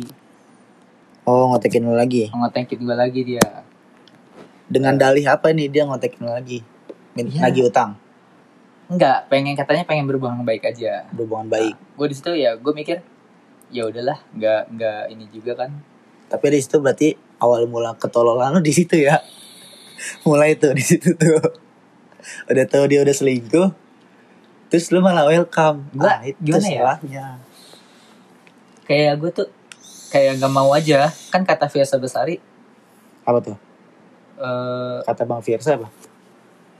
Oh 1.26 1.50
ngotekin 1.50 1.82
lu 1.82 1.94
lagi. 1.98 2.30
ngetekin 2.30 2.86
gue 2.86 2.94
lagi 2.94 3.20
dia. 3.26 3.66
Dengan 4.70 4.94
dalih 4.94 5.26
apa 5.26 5.50
nih 5.50 5.66
dia 5.66 5.82
ngotekin 5.82 6.22
lu 6.22 6.30
lagi? 6.30 6.62
Min 7.16 7.26
Iya. 7.26 7.40
Lagi 7.42 7.60
utang, 7.62 7.96
enggak 8.86 9.26
pengen 9.26 9.52
katanya 9.52 9.82
pengen 9.82 10.04
berhubungan 10.04 10.42
baik 10.42 10.62
aja 10.64 11.08
berhubungan 11.10 11.48
baik. 11.48 11.74
gue 11.74 12.06
di 12.06 12.14
situ 12.14 12.30
ya 12.32 12.54
gue 12.54 12.70
mikir 12.70 13.00
ya 13.66 13.82
udahlah 13.82 14.20
nggak 14.30 14.62
nggak 14.70 15.00
ini 15.10 15.24
juga 15.28 15.56
kan 15.56 15.70
Tapi 16.26 16.44
di 16.48 16.58
situ 16.58 16.76
berarti 16.76 17.08
awal 17.36 17.64
mula 17.64 17.94
ketololan 17.94 18.50
lu 18.50 18.60
di 18.60 18.70
situ 18.70 18.98
ya. 19.00 19.22
Mulai 20.26 20.54
tuh 20.54 20.70
di 20.70 20.82
situ 20.82 21.14
tuh. 21.14 21.38
Udah 22.50 22.64
tahu 22.64 22.84
dia 22.86 22.98
udah 23.00 23.12
selingkuh. 23.12 23.70
Terus 24.66 24.90
lu 24.90 24.98
malah 24.98 25.22
welcome. 25.24 25.86
Gua- 25.92 26.10
Ah, 26.12 26.20
itu 26.20 26.34
gimana 26.42 26.66
ya? 26.66 26.78
salahnya. 26.92 27.26
kayak 28.84 29.14
gue 29.16 29.30
tuh 29.32 29.46
kayak 30.08 30.36
nggak 30.36 30.52
mau 30.52 30.70
aja 30.70 31.10
kan 31.28 31.42
kata 31.42 31.66
Fiasa 31.66 31.94
Besari 31.96 32.38
Apa 33.22 33.38
tuh? 33.40 33.56
eh, 34.36 34.98
Kata 35.02 35.22
Bang 35.22 35.40
Fiersa 35.40 35.74
apa? 35.74 35.86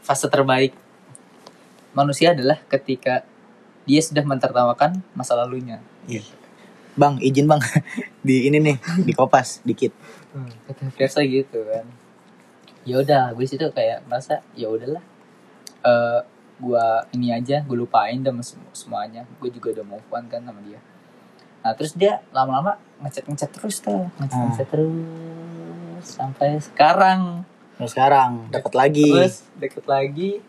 Fase 0.06 0.30
terbaik 0.30 0.72
manusia 1.90 2.30
adalah 2.30 2.62
ketika 2.70 3.26
dia 3.82 3.98
sudah 3.98 4.22
mentertawakan 4.22 5.02
masa 5.14 5.34
lalunya. 5.34 5.82
Bang, 6.94 7.18
izin 7.18 7.46
Bang. 7.46 7.58
di 8.26 8.46
ini 8.46 8.58
nih, 8.58 8.76
di 9.02 9.12
kopas 9.12 9.60
dikit. 9.62 9.90
kata 10.66 10.90
Fiasa 10.94 11.26
gitu 11.26 11.64
kan. 11.66 11.86
Ya 12.86 13.02
udah 13.02 13.34
gue 13.34 13.46
situ 13.46 13.66
kayak 13.75 14.06
merasa 14.06 14.42
ya 14.54 14.70
udahlah. 14.70 15.02
Eh 15.82 16.20
gua 16.56 17.04
ini 17.12 17.34
aja 17.34 17.60
gue 17.62 17.76
lupain 17.76 18.16
sama 18.22 18.42
sem- 18.42 18.72
semuanya. 18.72 19.26
Gue 19.42 19.50
juga 19.50 19.76
udah 19.76 19.84
move 19.86 20.06
on 20.08 20.25
kan 20.30 20.40
sama 20.40 20.60
dia. 20.62 20.80
Nah 21.62 21.72
terus 21.75 21.92
dia 21.92 22.22
lama-lama 22.30 22.78
ngechat 23.02 23.26
ngechat 23.26 23.50
terus 23.52 23.82
tuh 23.82 24.06
ngechat 24.16 24.38
Ah. 24.38 24.44
ngechat 24.48 24.68
terus 24.70 24.94
sampai 26.06 26.60
sekarang 26.62 27.42
Nah 27.76 27.88
sekarang 27.88 28.49
deket 28.49 28.73
lagi. 28.73 29.09
terus 29.12 29.45
deket 29.61 29.85
lagi 29.85 30.40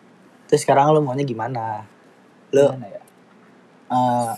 Terus 0.47 0.63
sekarang 0.63 0.95
lu 0.95 1.03
maunya 1.03 1.27
gimana? 1.27 1.83
Lu 2.55 2.71
gimana 2.71 2.87
ya 2.87 3.01
eh 3.87 4.31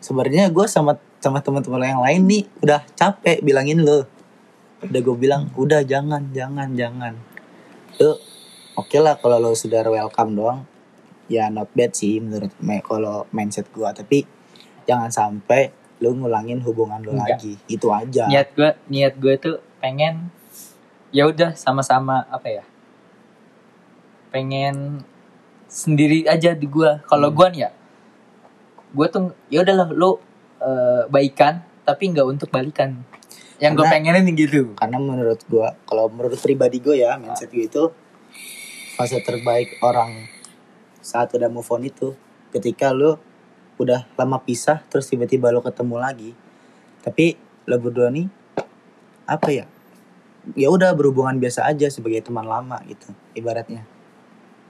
sebenarnya 0.00 0.52
gue 0.52 0.66
sama 0.68 0.96
sama 1.20 1.40
teman-teman 1.40 1.84
yang 1.84 2.04
lain 2.04 2.20
nih 2.28 2.42
udah 2.64 2.80
capek 2.96 3.40
bilangin 3.44 3.80
lu. 3.80 4.04
Udah 4.80 5.00
gue 5.04 5.16
bilang 5.16 5.52
udah 5.56 5.84
jangan 5.84 6.32
jangan 6.32 6.72
jangan. 6.76 7.16
Lu 8.00 8.16
oke 8.76 8.96
lah 9.00 9.16
kalau 9.20 9.40
lu 9.40 9.52
sudah 9.52 9.84
welcome 9.88 10.36
doang. 10.36 10.60
Ya 11.30 11.46
not 11.52 11.70
bad 11.76 11.92
sih 11.92 12.18
menurut 12.20 12.50
me 12.60 12.80
kalau 12.80 13.28
mindset 13.30 13.68
gue 13.72 13.88
tapi 13.92 14.24
jangan 14.88 15.12
sampai 15.12 15.70
lu 16.00 16.16
ngulangin 16.16 16.64
hubungan 16.64 17.04
Enggak. 17.04 17.36
lagi. 17.36 17.54
Itu 17.68 17.92
aja. 17.92 18.28
niat 18.28 18.56
gue 18.56 18.70
niat 18.88 19.14
gue 19.20 19.34
tuh 19.36 19.56
pengen 19.80 20.32
ya 21.10 21.26
udah 21.26 21.58
sama-sama 21.58 22.26
apa 22.30 22.48
ya 22.48 22.64
pengen 24.30 25.02
sendiri 25.66 26.26
aja 26.26 26.54
di 26.54 26.66
gue 26.66 27.02
kalau 27.06 27.30
Hmm. 27.30 27.36
gue 27.38 27.46
nih 27.54 27.60
ya 27.66 27.70
gue 28.90 29.06
tuh 29.06 29.34
ya 29.50 29.62
udahlah 29.62 29.90
lu 29.94 30.18
eh, 30.60 31.02
baikan 31.08 31.62
tapi 31.86 32.12
nggak 32.12 32.26
untuk 32.26 32.48
balikan. 32.52 33.02
Yang 33.60 33.82
gue 33.82 33.86
pengenin 33.92 34.24
gitu. 34.36 34.62
karena 34.72 34.96
menurut 34.96 35.40
gua 35.48 35.76
kalau 35.84 36.08
menurut 36.08 36.36
pribadi 36.40 36.80
gue 36.80 37.00
ya 37.04 37.16
mindset 37.20 37.52
gue 37.52 37.68
itu 37.68 37.92
fase 38.96 39.20
terbaik 39.20 39.80
orang 39.84 40.28
saat 41.00 41.32
udah 41.32 41.48
move 41.48 41.68
on 41.72 41.84
itu 41.84 42.12
ketika 42.52 42.92
lu 42.92 43.16
udah 43.80 44.04
lama 44.16 44.36
pisah 44.44 44.84
terus 44.92 45.08
tiba-tiba 45.08 45.48
lu 45.48 45.64
ketemu 45.64 45.96
lagi. 45.96 46.30
Tapi 47.00 47.36
lo 47.68 47.76
berdua 47.80 48.12
nih 48.12 48.28
apa 49.24 49.48
ya 49.52 49.64
ya 50.56 50.68
udah 50.72 50.92
berhubungan 50.96 51.36
biasa 51.36 51.68
aja 51.68 51.90
sebagai 51.92 52.24
teman 52.24 52.46
lama 52.46 52.80
gitu 52.88 53.12
ibaratnya. 53.36 53.84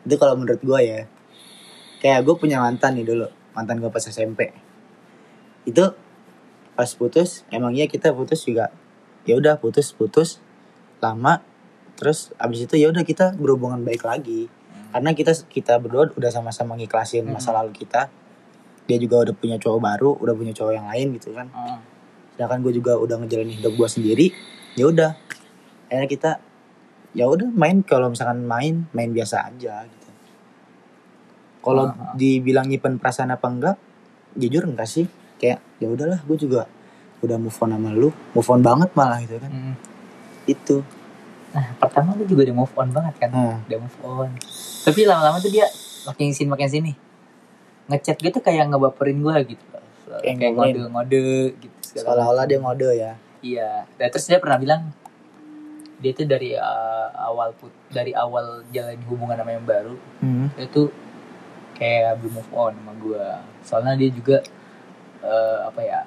Itu 0.07 0.17
kalau 0.17 0.35
menurut 0.37 0.61
gua 0.65 0.81
ya. 0.83 1.07
Kayak 2.01 2.25
gue 2.25 2.35
punya 2.41 2.65
mantan 2.65 2.97
nih 2.97 3.05
dulu 3.05 3.29
mantan 3.53 3.77
gue 3.77 3.91
pas 3.93 4.01
SMP 4.01 4.55
itu 5.69 5.85
pas 6.73 6.89
putus 6.97 7.45
emangnya 7.53 7.85
kita 7.85 8.17
putus 8.17 8.41
juga? 8.49 8.73
Ya 9.29 9.37
udah 9.37 9.61
putus 9.61 9.93
putus 9.93 10.41
lama 11.05 11.45
terus 12.01 12.33
abis 12.41 12.65
itu 12.65 12.81
ya 12.81 12.89
udah 12.89 13.05
kita 13.05 13.37
berhubungan 13.37 13.85
baik 13.85 14.09
lagi. 14.09 14.49
Karena 14.91 15.13
kita 15.13 15.37
kita 15.47 15.77
berdua 15.77 16.09
udah 16.17 16.31
sama-sama 16.33 16.75
ngiklasin 16.81 17.29
Hmm. 17.29 17.37
masa 17.37 17.53
lalu 17.53 17.77
kita. 17.77 18.09
Dia 18.89 18.97
juga 18.97 19.29
udah 19.29 19.35
punya 19.37 19.61
cowok 19.61 19.81
baru 19.85 20.11
udah 20.19 20.35
punya 20.35 20.57
cowok 20.57 20.73
yang 20.73 20.89
lain 20.89 21.07
gitu 21.21 21.37
kan. 21.37 21.53
Hmm. 21.53 21.81
sedangkan 22.31 22.65
gue 22.65 22.73
juga 22.73 22.97
udah 22.97 23.21
ngejalanin 23.21 23.61
hidup 23.61 23.77
gue 23.77 23.85
sendiri 23.85 24.27
ya 24.73 24.89
udah 24.89 25.13
akhirnya 25.91 26.07
kita 26.07 26.31
ya 27.11 27.27
udah 27.27 27.51
main 27.51 27.83
kalau 27.83 28.15
misalkan 28.15 28.47
main 28.47 28.87
main 28.95 29.11
biasa 29.11 29.51
aja 29.51 29.83
gitu. 29.83 30.09
Kalau 31.61 31.91
Ah. 31.91 32.15
dibilang 32.15 32.71
nyimpen 32.71 32.97
perasaan 32.97 33.35
apa 33.35 33.47
enggak 33.51 33.77
jujur 34.39 34.65
enggak 34.65 34.87
sih. 34.87 35.11
Kayak 35.37 35.59
ya 35.83 35.91
udahlah 35.91 36.23
gue 36.23 36.37
juga 36.39 36.71
udah 37.21 37.37
move 37.37 37.59
on 37.59 37.75
sama 37.75 37.91
lu. 37.91 38.09
Move 38.33 38.49
on 38.49 38.61
banget 38.63 38.91
malah 38.95 39.19
gitu 39.21 39.37
kan. 39.37 39.51
Hmm. 39.51 39.75
itu. 40.49 40.83
Nah 41.53 41.77
pertama 41.77 42.17
gue 42.17 42.27
juga 42.27 42.49
udah 42.49 42.57
move 42.57 42.75
on 42.79 42.89
banget 42.91 43.15
kan? 43.19 43.31
Hmm. 43.35 43.59
udah 43.67 43.79
move 43.83 43.99
on. 44.07 44.31
Tapi 44.87 45.01
lama-lama 45.05 45.37
tuh 45.43 45.53
dia 45.53 45.67
makin 46.07 46.31
sini 46.31 46.49
makin 46.49 46.71
sini. 46.71 46.93
Ngechat 47.91 48.23
gue 48.23 48.31
tuh 48.31 48.41
kayak 48.41 48.71
ngebaperin 48.71 49.19
gue 49.21 49.35
gitu. 49.53 49.65
Kayak 50.23 50.55
ngode-ngode 50.55 51.27
gitu 51.59 51.81
seolah-olah 51.91 52.47
dia 52.47 52.59
ngode 52.63 52.89
ya. 52.95 53.13
Iya, 53.41 53.89
dan 53.97 54.09
terus 54.13 54.29
dia 54.29 54.39
pernah 54.39 54.61
bilang 54.61 54.93
dia 56.01 56.13
tuh 56.17 56.25
dari 56.25 56.57
uh, 56.57 57.09
awal 57.29 57.53
put 57.55 57.71
dari 57.93 58.17
awal 58.17 58.65
jalan 58.73 58.97
hubungan 59.05 59.37
sama 59.37 59.53
yang 59.53 59.67
baru 59.69 59.95
dia 60.57 60.67
tuh 60.73 60.89
kayak 61.81 62.21
belum 62.21 62.33
move 62.37 62.53
on 62.53 62.73
sama 62.77 62.93
gue. 63.01 63.27
Soalnya 63.65 63.95
dia 63.97 64.11
juga 64.13 64.45
uh, 65.25 65.73
apa 65.73 65.81
ya 65.81 66.01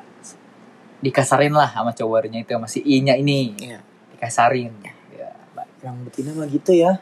dikasarin 1.01 1.51
lah 1.51 1.67
sama 1.67 1.91
cowoknya 1.91 2.45
itu 2.45 2.53
sama 2.53 2.69
si 2.69 2.79
I-nya 2.85 3.17
ini. 3.17 3.57
Iya. 3.57 3.81
dikasarin. 4.13 4.71
Ya 5.11 5.33
yang 5.81 5.97
betina 6.05 6.31
mah 6.37 6.45
gitu 6.45 6.77
ya. 6.77 7.01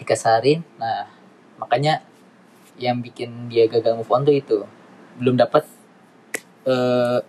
Dikasarin 0.00 0.64
nah 0.80 1.12
makanya 1.60 2.00
yang 2.80 3.00
bikin 3.04 3.52
dia 3.52 3.68
gagal 3.68 3.92
move 3.92 4.08
on 4.08 4.24
tuh 4.24 4.32
itu. 4.32 4.64
Belum 5.20 5.36
dapat 5.36 5.68
eh 6.64 7.20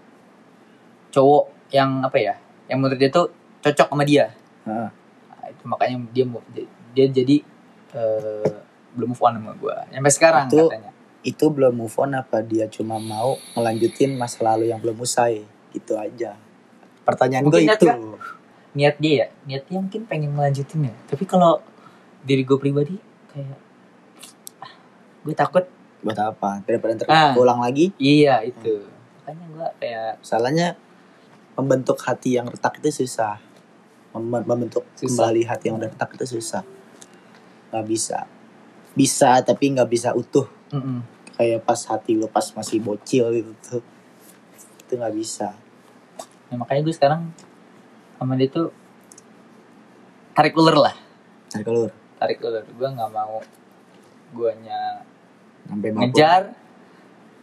cowok 1.11 1.71
yang 1.75 1.99
apa 1.99 2.17
ya 2.17 2.35
yang 2.71 2.79
menurut 2.79 2.95
dia 2.95 3.11
tuh 3.11 3.27
cocok 3.59 3.91
sama 3.91 4.07
dia. 4.07 4.31
Nah, 5.57 5.59
itu 5.59 5.65
makanya 5.65 5.95
dia 6.13 6.25
mau 6.25 6.41
dia, 6.93 7.05
jadi 7.09 7.41
eh, 7.91 8.53
belum 8.93 9.11
move 9.11 9.21
on 9.21 9.33
sama 9.35 9.51
gue 9.53 9.75
sampai 9.91 10.13
sekarang 10.13 10.45
Itu- 10.47 10.69
katanya. 10.69 10.91
itu 11.21 11.45
belum 11.47 11.73
move 11.75 11.95
on 11.97 12.11
apa 12.13 12.37
dia 12.39 12.65
cuma 12.67 12.97
mau 12.97 13.35
ngelanjutin 13.51 14.13
masa 14.13 14.45
lalu 14.45 14.69
yang 14.69 14.77
belum 14.77 14.97
usai? 14.97 15.43
Gitu 15.69 15.93
aja. 15.93 16.37
Pertanyaan 17.03 17.43
gue 17.43 17.61
itu. 17.63 17.85
kan? 17.85 17.99
niat 18.71 18.95
dia 18.97 19.13
ya. 19.13 19.27
Niat 19.43 19.63
dia 19.65 19.77
mungkin 19.77 20.05
pengen 20.05 20.31
melanjutin 20.31 20.87
ya. 20.87 20.93
Tapi 21.05 21.25
kalau 21.25 21.59
diri 22.21 22.41
gue 22.41 22.55
pribadi 22.55 22.95
kayak 23.29 23.57
ah, 24.59 24.71
gue 25.21 25.33
takut. 25.33 25.65
Buat 25.99 26.19
apa? 26.21 26.61
Daripada 26.63 26.93
ntar 26.95 27.07
Ah. 27.09 27.33
ulang 27.33 27.59
lagi? 27.59 27.89
Iya 27.97 28.45
itu. 28.45 28.85
Makanya 29.19 29.45
gue 29.49 29.67
kayak 29.77 30.11
salahnya 30.21 30.77
membentuk 31.53 31.97
hati 31.99 32.37
yang 32.37 32.45
retak 32.47 32.77
itu 32.77 33.03
susah 33.03 33.41
membentuk 34.19 34.83
Susah. 34.97 35.05
kembali 35.29 35.41
hati 35.45 35.63
yang 35.69 35.77
udah 35.79 35.89
retak 35.89 36.13
itu 36.17 36.37
susah. 36.37 36.61
Nggak 37.73 37.85
bisa. 37.85 38.17
Bisa 38.97 39.41
tapi 39.45 39.73
nggak 39.73 39.89
bisa 39.89 40.11
utuh. 40.13 40.47
Mm-mm. 40.67 40.99
kayak 41.37 41.63
pas 41.63 41.77
hati 41.87 42.17
lo 42.17 42.27
pas 42.27 42.43
masih 42.57 42.81
bocil 42.81 43.29
gitu 43.29 43.51
tuh. 43.61 43.83
Itu 44.83 44.97
nggak 44.97 45.15
bisa. 45.15 45.53
Nah, 46.49 46.65
makanya 46.65 46.81
gue 46.81 46.95
sekarang 46.97 47.21
sama 48.17 48.33
dia 48.33 48.49
tuh 48.49 48.73
tarik 50.33 50.57
ulur 50.57 50.81
lah. 50.81 50.95
Cari 51.47 51.63
keluar 51.63 51.91
tarik 52.17 52.41
ulur. 52.41 52.65
Gue 52.65 52.89
nggak 52.89 53.11
mau 53.13 53.39
guanya 54.33 55.07
sampai 55.67 55.89
ngejar 55.95 56.51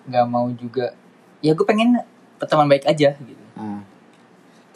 nggak 0.05 0.27
mau 0.29 0.53
juga 0.53 0.93
ya 1.41 1.57
gue 1.57 1.65
pengen 1.65 1.97
teman 2.45 2.69
baik 2.69 2.85
aja 2.85 3.17
gitu. 3.17 3.45
Nah, 3.57 3.81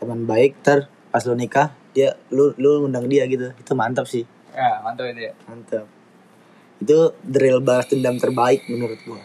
teman 0.00 0.24
baik 0.24 0.56
ter 0.64 0.88
pas 1.12 1.20
lo 1.24 1.37
nikah 1.37 1.72
dia 1.98 2.14
lu 2.30 2.54
lu 2.54 2.87
undang 2.87 3.11
dia 3.11 3.26
gitu. 3.26 3.50
Itu 3.58 3.74
mantap 3.74 4.06
sih. 4.06 4.22
Ya 4.54 4.78
mantap 4.87 5.11
itu 5.11 5.26
ya. 5.26 5.34
Mantap. 5.50 5.90
Itu 6.78 7.18
drill 7.26 7.58
balas 7.58 7.90
dendam 7.90 8.22
terbaik 8.22 8.70
menurut 8.70 9.02
gua. 9.02 9.18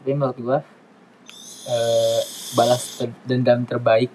Tapi 0.00 0.10
menurut 0.16 0.38
gue 0.40 0.58
eh, 1.68 2.20
balas 2.56 3.04
dendam 3.28 3.68
terbaik 3.68 4.08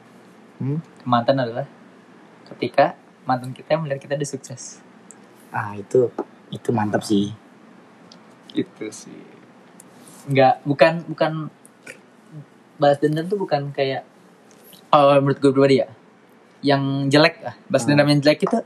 Hmm? 0.64 0.80
mantan 1.04 1.42
adalah 1.44 1.68
ketika 2.48 2.96
mantan 3.26 3.52
kita 3.52 3.76
melihat 3.76 4.00
kita 4.00 4.16
udah 4.16 4.30
sukses 4.30 4.80
ah 5.54 5.78
itu 5.78 6.10
itu 6.54 6.70
mantap 6.70 7.02
sih. 7.06 7.34
Itu 8.54 8.90
sih. 8.94 9.22
Enggak, 10.30 10.62
bukan 10.66 11.02
bukan 11.10 11.50
balas 12.78 13.02
dendam 13.02 13.26
tuh 13.26 13.38
bukan 13.42 13.74
kayak 13.74 14.06
kalau 14.94 15.18
menurut 15.22 15.42
gue 15.42 15.52
pribadi 15.54 15.76
ya. 15.82 15.90
Yang 16.64 16.84
jelek 17.10 17.36
lah, 17.42 17.56
balas 17.66 17.84
Hmm. 17.84 17.90
dendam 17.92 18.08
yang 18.08 18.20
jelek 18.20 18.40
itu 18.42 18.58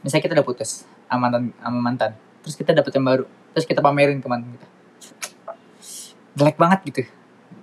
misalnya 0.00 0.22
kita 0.22 0.34
udah 0.34 0.46
putus 0.46 0.70
sama 1.04 1.26
mantan, 1.26 1.42
sama 1.56 1.78
mantan. 1.80 2.10
Terus 2.40 2.54
kita 2.54 2.70
dapet 2.70 2.92
yang 2.92 3.06
baru. 3.06 3.24
Terus 3.50 3.64
kita 3.64 3.80
pamerin 3.80 4.20
ke 4.20 4.28
mantan 4.28 4.52
kita. 4.52 4.66
Jelek 6.34 6.56
banget 6.56 6.80
gitu. 6.86 7.02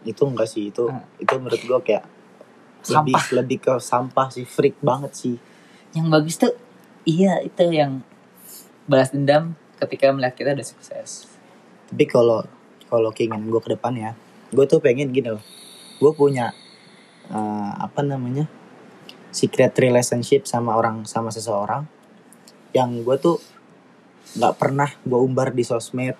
itu 0.04 0.22
enggak 0.22 0.46
sih 0.46 0.70
itu 0.70 0.86
Hmm. 0.86 1.02
itu 1.18 1.34
menurut 1.36 1.58
gua 1.64 1.80
kayak 1.80 2.06
lebih 2.86 3.18
Sampah. 3.18 3.36
lebih 3.36 3.58
ke 3.60 3.74
sampah 3.80 4.28
sih 4.30 4.46
freak 4.46 4.78
banget 4.80 5.12
sih 5.14 5.36
Yang 5.92 6.08
bagus 6.08 6.36
tuh 6.38 6.54
iya 7.04 7.42
itu 7.42 7.66
yang 7.68 8.06
balas 8.86 9.10
dendam 9.10 9.58
ketika 9.76 10.14
melihat 10.14 10.34
kita 10.36 10.54
udah 10.54 10.62
sukses. 10.64 11.26
tapi 11.86 12.06
kalau 12.06 12.46
kalau 12.86 13.10
keinginan 13.10 13.42
gue 13.44 13.58
ke 13.60 13.74
depan 13.74 13.94
ya 13.96 14.12
gue 14.48 14.62
tuh 14.64 14.78
pengen 14.78 15.10
gini 15.10 15.26
loh 15.28 15.42
gue 15.98 16.12
punya 16.14 16.54
eh, 17.28 17.72
apa 17.76 18.02
namanya 18.02 18.46
secret 19.36 19.76
relationship 19.76 20.48
sama 20.48 20.80
orang 20.80 21.04
sama 21.04 21.28
seseorang 21.28 21.84
yang 22.72 23.04
gue 23.04 23.16
tuh 23.20 23.36
nggak 24.40 24.56
pernah 24.56 24.88
gue 25.04 25.20
umbar 25.20 25.52
di 25.52 25.68
sosmed 25.68 26.16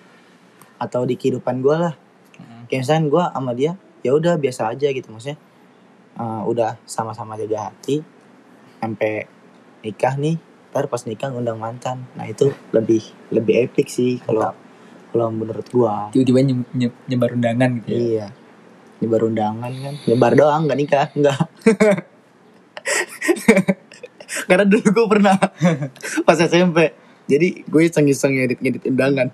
atau 0.76 1.08
di 1.08 1.16
kehidupan 1.16 1.64
gue 1.64 1.76
lah. 1.80 1.94
Mm. 2.36 2.68
kayak 2.68 2.80
misalnya 2.84 3.02
gue 3.08 3.24
sama 3.32 3.52
dia 3.56 3.72
ya 4.04 4.12
udah 4.12 4.36
biasa 4.36 4.68
aja 4.76 4.92
gitu. 4.92 5.08
Maksudnya 5.08 5.40
eh, 6.20 6.42
udah 6.44 6.76
sama-sama 6.84 7.40
jaga 7.40 7.72
hati 7.72 8.04
sampai 8.84 9.24
nikah 9.80 10.20
nih 10.20 10.36
ntar 10.76 10.92
pas 10.92 11.00
nikah 11.08 11.32
ngundang 11.32 11.56
mantan. 11.56 12.04
Nah 12.20 12.28
itu 12.28 12.52
lebih 12.76 13.00
lebih 13.32 13.64
epic 13.64 13.88
sih 13.88 14.20
kalau 14.20 14.52
kalau 15.08 15.32
menurut 15.32 15.64
gua. 15.72 16.12
Tiba-tiba 16.12 16.44
nye- 16.44 16.68
nye- 16.76 16.98
nyebar 17.08 17.32
undangan 17.32 17.70
gitu 17.80 17.88
ya. 17.88 17.96
iya. 17.96 18.26
Nyebar 19.00 19.24
undangan 19.24 19.72
kan. 19.72 19.94
Nyebar 20.04 20.32
doang 20.36 20.68
nggak 20.68 20.78
nikah 20.84 21.08
nggak 21.16 21.40
karena 24.48 24.64
dulu 24.66 24.86
gue 24.90 25.06
pernah 25.06 25.38
pas 26.26 26.38
SMP 26.38 27.06
jadi 27.26 27.66
gue 27.66 27.82
iseng-iseng 27.82 28.38
ngedit 28.38 28.58
ngedit 28.62 28.82
undangan. 28.86 29.28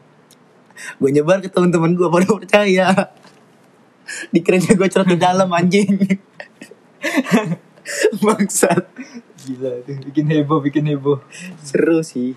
Gue 0.97 1.13
nyebar 1.13 1.45
ke 1.45 1.53
teman-teman 1.53 1.93
gue 1.93 2.09
pada 2.09 2.29
percaya. 2.33 2.89
Dikiranya 4.33 4.73
gue 4.73 4.89
cerita 4.89 5.13
di 5.13 5.21
dalam 5.21 5.53
anjing. 5.53 6.01
Bangsat. 8.25 8.89
Gila 9.45 9.85
tuh, 9.85 9.97
bikin 10.09 10.27
heboh, 10.33 10.59
bikin 10.65 10.89
heboh. 10.89 11.21
seru 11.61 12.01
sih. 12.01 12.33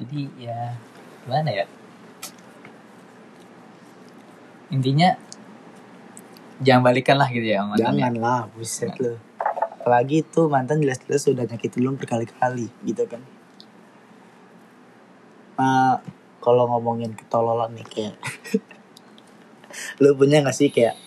Jadi 0.00 0.32
ya 0.40 0.80
gimana 1.22 1.50
ya? 1.52 1.66
Intinya 4.72 5.20
jangan 6.60 6.82
balikan 6.84 7.16
lah 7.16 7.28
gitu 7.32 7.46
ya 7.46 7.64
mantannya. 7.64 7.88
jangan 7.88 8.14
lah 8.20 8.40
buset 8.52 8.92
lo 9.00 9.16
apalagi 9.82 10.22
tuh 10.28 10.46
mantan 10.52 10.78
jelas-jelas 10.84 11.24
sudah 11.24 11.44
nyakitin 11.48 11.80
lu 11.82 11.96
berkali-kali 11.96 12.68
gitu 12.84 13.04
kan 13.08 13.22
Nah, 15.52 16.02
kalau 16.42 16.66
ngomongin 16.66 17.14
ketololan 17.14 17.70
nih 17.78 17.86
kayak 17.86 18.14
lu 20.02 20.10
punya 20.18 20.42
gak 20.42 20.56
sih 20.58 20.74
kayak 20.74 20.98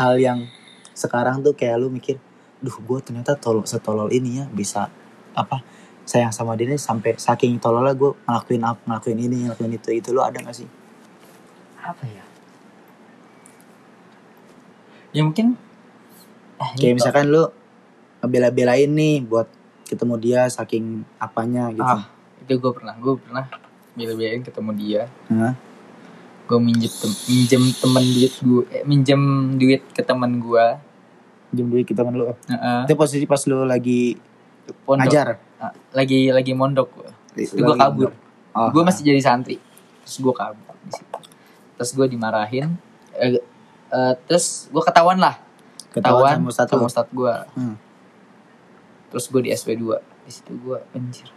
hal 0.00 0.16
yang 0.16 0.48
sekarang 0.96 1.44
tuh 1.44 1.52
kayak 1.52 1.76
lu 1.76 1.92
mikir 1.92 2.16
duh 2.64 2.72
gue 2.72 2.98
ternyata 3.04 3.36
tolol 3.36 3.68
setolol 3.68 4.08
ini 4.08 4.40
ya 4.40 4.44
bisa 4.48 4.88
apa 5.36 5.60
sayang 6.08 6.32
sama 6.32 6.56
dia 6.56 6.72
nih 6.72 6.80
sampai 6.80 7.20
saking 7.20 7.60
tololnya 7.60 7.92
gue 7.92 8.16
ngelakuin 8.24 8.64
apa 8.64 8.80
ngelakuin 8.88 9.18
ini 9.20 9.36
ngelakuin 9.44 9.76
itu 9.76 9.88
itu 9.92 10.08
lu 10.16 10.24
ada 10.24 10.40
gak 10.40 10.56
sih 10.56 10.68
Apa 11.84 12.02
ya? 12.08 12.24
Ya 15.16 15.24
mungkin 15.24 15.56
eh, 16.60 16.70
kayak 16.76 16.92
ini 16.92 16.96
misalkan 17.00 17.24
lu 17.32 17.48
ngebela-belain 18.20 18.90
nih 18.92 19.24
buat 19.24 19.48
ketemu 19.88 20.14
dia 20.20 20.40
saking 20.52 21.08
apanya 21.16 21.72
gitu 21.72 21.86
Ah, 21.86 22.04
itu 22.42 22.52
gue 22.52 22.72
pernah, 22.74 22.92
gue 23.00 23.16
pernah 23.16 23.48
bela-belain 23.96 24.44
ketemu 24.44 24.70
dia. 24.76 25.02
Hah? 25.32 25.56
Gue 26.44 26.58
minjem 26.60 26.92
tem 26.92 27.12
minjem 27.26 27.62
temen 27.72 28.04
duit 28.04 28.34
gue, 28.36 28.62
eh, 28.70 28.84
minjem 28.84 29.22
duit 29.56 29.82
ke 29.90 30.04
temen 30.04 30.36
gue. 30.36 30.66
jam 31.46 31.70
duit 31.70 31.86
kita 31.86 32.02
lu 32.02 32.34
Heeh. 32.50 32.84
itu 32.84 32.92
posisi 32.98 33.24
pas 33.24 33.38
lu 33.46 33.64
lagi 33.64 34.18
Pondok. 34.84 35.08
ngajar 35.08 35.38
Ah, 35.56 35.72
lagi 35.96 36.28
lagi 36.28 36.52
mondok 36.52 36.90
gue. 36.92 37.10
Terus 37.32 37.56
gue 37.56 37.72
kabur. 37.72 38.10
Oh, 38.52 38.68
gue 38.68 38.82
masih 38.82 39.06
jadi 39.06 39.20
santri 39.22 39.56
terus 40.00 40.16
gue 40.16 40.30
kabur 40.30 40.70
terus 41.76 41.90
gue 41.92 42.06
dimarahin 42.08 42.78
eh, 43.14 43.42
eh, 43.92 44.14
terus 44.26 44.66
gue 44.68 44.82
ketahuan 44.82 45.18
lah. 45.18 45.38
Ketahuan 45.92 46.44
sama 46.44 46.52
satu. 46.52 46.76
sama 46.76 46.86
ustadz 46.86 47.12
gue 47.12 47.34
Hmm. 47.56 47.76
terus 49.08 49.32
gue 49.32 49.40
di 49.40 49.50
SP 49.54 49.78
2 49.78 49.96
di 50.26 50.30
situ 50.30 50.52
gue 50.60 50.78
anjir. 50.92 51.28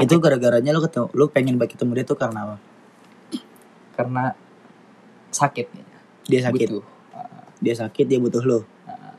Itu 0.00 0.16
gara-garanya 0.18 0.72
lu 0.72 0.80
ketemu 0.80 1.06
lu 1.12 1.24
pengen 1.28 1.60
baik 1.60 1.76
ketemu 1.76 2.00
dia 2.00 2.04
tuh 2.06 2.16
karena 2.16 2.38
apa? 2.42 2.56
Karena 3.92 4.32
sakit. 5.30 5.66
Dia 6.26 6.40
sakit? 6.48 6.68
Butuh. 6.70 6.84
Dia 7.60 7.74
sakit 7.76 8.04
dia 8.06 8.18
butuh 8.18 8.40
lu? 8.40 8.60
Ah. 8.84 9.12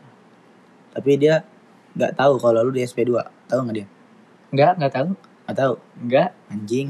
tapi 0.97 1.13
dia 1.21 1.45
nggak 1.93 2.13
tahu 2.17 2.41
kalau 2.41 2.65
lu 2.65 2.73
di 2.73 2.81
SP2 2.81 3.21
tahu 3.45 3.59
nggak 3.65 3.75
dia? 3.75 3.87
Enggak 4.49 4.71
enggak 4.81 4.93
tahu. 4.93 5.07
Nggak 5.45 5.57
tahu? 5.57 5.73
Enggak 6.01 6.29
anjing. 6.49 6.89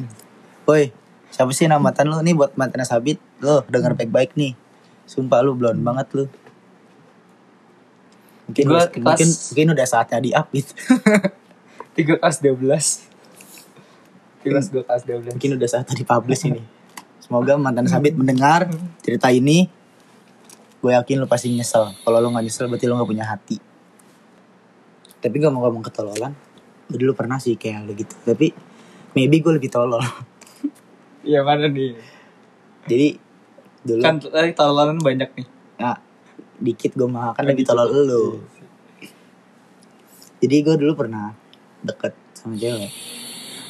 Woi 0.63 0.95
siapa 1.27 1.51
sih 1.51 1.67
nama 1.67 1.83
mantan 1.83 2.07
lu? 2.07 2.15
Nih 2.23 2.31
buat 2.31 2.55
mantannya 2.55 2.87
Sabit. 2.87 3.19
Lo 3.43 3.67
denger 3.67 3.99
baik-baik 3.99 4.31
nih 4.39 4.55
sumpah 5.07 5.39
lu 5.41 5.55
blond 5.55 5.79
banget 5.79 6.07
lu. 6.13 6.25
Mungkin 8.47 8.63
Gua 8.63 8.87
mungkin 8.87 9.27
kelas- 9.27 9.51
mungkin 9.51 9.67
udah 9.75 9.87
saatnya 9.87 10.19
di 10.19 10.31
up 10.31 10.47
gitu. 10.51 10.71
tiga 11.97 12.13
kelas 12.21 12.37
12 12.39 12.61
tiga 14.37 14.53
kelas 14.53 14.67
dua 14.69 14.83
kelas 14.85 15.03
12 15.03 15.33
mungkin 15.33 15.51
udah 15.57 15.67
saatnya 15.67 15.95
di 15.95 16.05
publish 16.05 16.43
ini. 16.45 16.61
Semoga 17.19 17.57
mantan 17.57 17.89
Sabit 17.89 18.13
mendengar 18.19 18.69
cerita 19.01 19.27
ini. 19.31 19.67
Gue 20.77 20.93
yakin 20.93 21.17
lu 21.17 21.27
pasti 21.27 21.49
nyesel. 21.49 21.91
Kalau 21.97 22.17
lu 22.21 22.29
nggak 22.29 22.45
nyesel 22.45 22.69
berarti 22.69 22.85
lu 22.85 22.95
nggak 22.95 23.09
punya 23.09 23.25
hati. 23.25 23.57
Tapi 25.17 25.33
gak 25.41 25.49
mau 25.49 25.65
ngomong 25.65 25.81
ketololan. 25.81 26.31
Gue 26.87 27.01
dulu 27.01 27.17
pernah 27.17 27.41
sih 27.41 27.57
kayak 27.57 27.83
lu 27.83 27.97
gitu. 27.97 28.13
Tapi 28.21 28.53
maybe 29.11 29.41
gue 29.41 29.57
lebih 29.57 29.67
tolol. 29.67 29.99
Iya 31.25 31.41
mana 31.43 31.67
nih? 31.67 31.97
Jadi 32.87 33.07
dulu. 33.87 34.01
Kan 34.03 34.19
tadi 34.19 34.51
tololan 34.51 34.99
banyak 34.99 35.29
nih. 35.39 35.47
Nah, 35.79 35.97
dikit 36.59 36.91
gue 36.97 37.07
mah 37.07 37.31
kan 37.37 37.47
lebih 37.47 37.63
tolol 37.63 37.87
lu. 37.93 38.23
jadi 40.37 40.61
gue 40.61 40.75
dulu 40.77 40.93
pernah 40.93 41.33
deket 41.81 42.13
sama 42.37 42.53
cewek. 42.59 42.91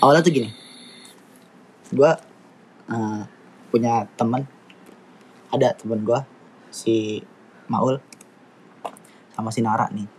Awalnya 0.03 0.25
tuh 0.25 0.33
gini. 0.33 0.49
Gue 1.93 2.11
eh, 2.91 3.21
punya 3.71 4.03
teman 4.19 4.43
ada 5.47 5.71
temen 5.77 6.03
gue 6.03 6.19
si 6.73 7.23
Maul 7.71 8.03
sama 9.31 9.53
si 9.53 9.63
Nara 9.63 9.87
nih. 9.93 10.09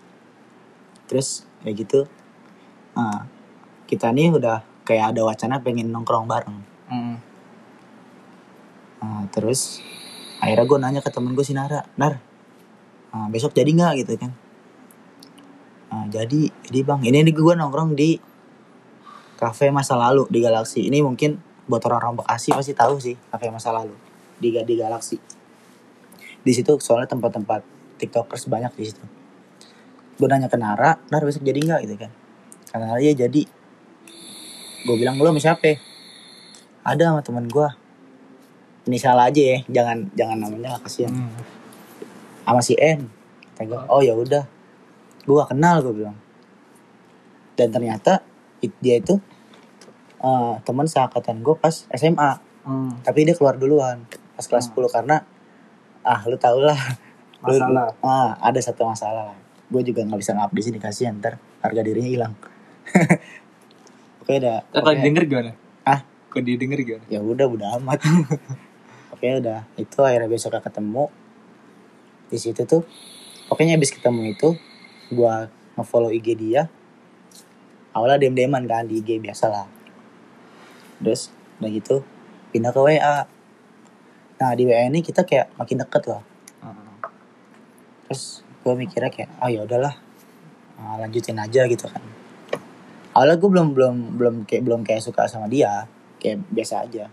Terus 1.04 1.44
kayak 1.60 1.76
gitu 1.84 2.00
eh, 2.96 3.20
kita 3.84 4.08
nih 4.12 4.32
udah 4.32 4.64
kayak 4.88 5.12
ada 5.12 5.20
wacana 5.28 5.60
pengen 5.60 5.92
nongkrong 5.92 6.24
bareng. 6.24 6.64
Hmm. 6.88 7.27
Nah, 8.98 9.24
terus 9.30 9.82
akhirnya 10.42 10.66
gue 10.66 10.78
nanya 10.78 11.00
ke 11.02 11.10
temen 11.10 11.34
gue 11.34 11.46
si 11.46 11.54
Nara, 11.54 11.86
Nar, 11.98 12.18
ah, 13.14 13.26
besok 13.30 13.54
jadi 13.54 13.70
nggak 13.70 13.92
gitu 14.04 14.18
kan? 14.18 14.32
Nah, 15.88 16.04
jadi, 16.12 16.52
jadi 16.68 16.80
bang, 16.84 17.00
ini 17.06 17.30
gue 17.32 17.54
nongkrong 17.54 17.96
di 17.96 18.18
kafe 19.38 19.70
masa 19.70 19.94
lalu 19.94 20.26
di 20.28 20.42
Galaxy. 20.42 20.90
Ini 20.90 21.00
mungkin 21.00 21.38
buat 21.70 21.80
orang-orang 21.86 22.20
Bekasi 22.24 22.50
pasti 22.50 22.74
tahu 22.74 22.98
sih 22.98 23.14
kafe 23.30 23.54
masa 23.54 23.70
lalu 23.70 23.94
di 24.42 24.50
di 24.50 24.74
Galaxy. 24.74 25.16
Di 26.42 26.52
situ 26.52 26.74
soalnya 26.82 27.14
tempat-tempat 27.14 27.62
tiktokers 28.02 28.50
banyak 28.50 28.72
di 28.74 28.84
situ. 28.90 29.04
Gue 30.18 30.26
nanya 30.26 30.50
ke 30.50 30.58
Nara, 30.58 30.98
Nar 31.08 31.22
besok 31.22 31.46
jadi 31.46 31.62
nggak 31.62 31.80
gitu 31.86 31.94
kan? 31.94 32.10
Karena 32.74 32.84
Nara 32.90 33.00
ya 33.00 33.14
jadi. 33.14 33.42
Gue 34.82 34.96
bilang 34.98 35.18
lu 35.18 35.30
sama 35.30 35.40
siapa? 35.42 35.78
Ada 36.82 37.14
sama 37.14 37.20
temen 37.22 37.46
gue 37.46 37.68
inisial 38.88 39.14
aja 39.14 39.36
ya 39.36 39.58
jangan 39.68 40.08
jangan 40.12 40.36
namanya 40.38 40.80
kasihan 40.80 41.12
Hmm. 41.12 41.36
sama 42.42 42.60
si 42.60 42.72
N 42.74 43.04
gue 43.58 43.76
oh 43.86 44.00
ya 44.00 44.14
udah 44.14 44.48
gue 45.20 45.34
gak 45.36 45.52
kenal 45.52 45.82
gue 45.82 45.94
bilang 45.94 46.16
dan 47.52 47.68
ternyata 47.68 48.24
it- 48.58 48.78
dia 48.78 48.96
itu 48.96 49.20
eh, 50.18 50.54
teman 50.62 50.84
seangkatan 50.84 51.38
gue 51.38 51.54
pas 51.54 51.84
SMA 51.90 52.40
Hmm. 52.60 53.00
tapi 53.00 53.22
dia 53.22 53.32
keluar 53.32 53.54
duluan 53.54 54.04
pas 54.34 54.42
kelas 54.42 54.68
10 54.68 54.88
karena 54.88 55.24
ah 56.02 56.20
lu 56.22 56.36
tau 56.36 56.58
lah 56.58 56.76
Lu- 57.40 57.54
Masalah. 57.54 57.88
ah 58.06 58.36
ada 58.38 58.58
satu 58.58 58.84
masalah 58.84 59.32
gue 59.66 59.82
juga 59.82 60.00
nggak 60.02 60.16
bisa 60.16 60.32
ngap 60.32 60.48
di 60.50 60.62
sini 60.62 60.76
kasihan 60.76 61.12
ntar 61.14 61.36
harga 61.58 61.80
dirinya 61.82 62.08
hilang 62.08 62.34
oke 64.20 64.32
udah 64.34 64.64
kalau 64.70 64.92
didengar 64.94 65.24
gimana? 65.24 65.52
Ah? 65.82 66.00
Kalau 66.28 66.40
didengar 66.42 66.78
gimana? 66.78 67.04
ya 67.06 67.18
udah 67.18 67.46
udah 67.46 67.68
amat 67.78 67.98
oke 69.18 69.26
udah. 69.42 69.66
Itu 69.74 70.06
akhirnya 70.06 70.30
besoknya 70.30 70.62
ketemu. 70.62 71.10
Di 72.30 72.38
situ 72.38 72.62
tuh 72.62 72.86
pokoknya 73.50 73.74
habis 73.74 73.90
ketemu 73.90 74.30
itu 74.30 74.54
gua 75.10 75.50
ngefollow 75.74 76.14
IG 76.14 76.38
dia. 76.38 76.70
Awalnya 77.90 78.22
dem 78.22 78.38
deman 78.38 78.62
kan 78.70 78.86
di 78.86 79.02
IG 79.02 79.18
biasa 79.18 79.50
lah 79.50 79.66
terus 80.98 81.30
udah 81.58 81.70
gitu 81.70 81.96
pindah 82.50 82.74
ke 82.74 82.80
WA 82.82 83.26
nah 84.38 84.54
di 84.54 84.66
WA 84.66 84.86
ini 84.86 85.02
kita 85.02 85.26
kayak 85.26 85.50
makin 85.58 85.82
deket 85.82 86.02
loh. 86.06 86.22
Terus 88.06 88.46
gue 88.62 88.72
mikirnya 88.78 89.10
kayak 89.10 89.34
ah 89.42 89.50
ya 89.50 89.66
udahlah. 89.66 89.98
Ah, 90.78 90.94
lanjutin 91.02 91.34
aja 91.42 91.66
gitu 91.66 91.90
kan. 91.90 91.98
Awalnya 93.18 93.34
gue 93.34 93.50
belum 93.50 93.68
belum 93.74 93.96
belum 94.14 94.34
kayak 94.46 94.62
belum 94.62 94.80
kayak 94.86 95.02
suka 95.02 95.26
sama 95.26 95.50
dia. 95.50 95.90
Kayak 96.22 96.46
biasa 96.54 96.86
aja 96.86 97.10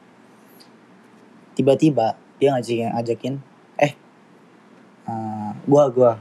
tiba-tiba 1.55 2.19
dia 2.35 2.51
ngajakin 2.51 2.91
ngajakin 2.91 3.33
eh 3.79 3.93
eh, 5.07 5.51
gua 5.65 5.87
gua. 5.89 6.13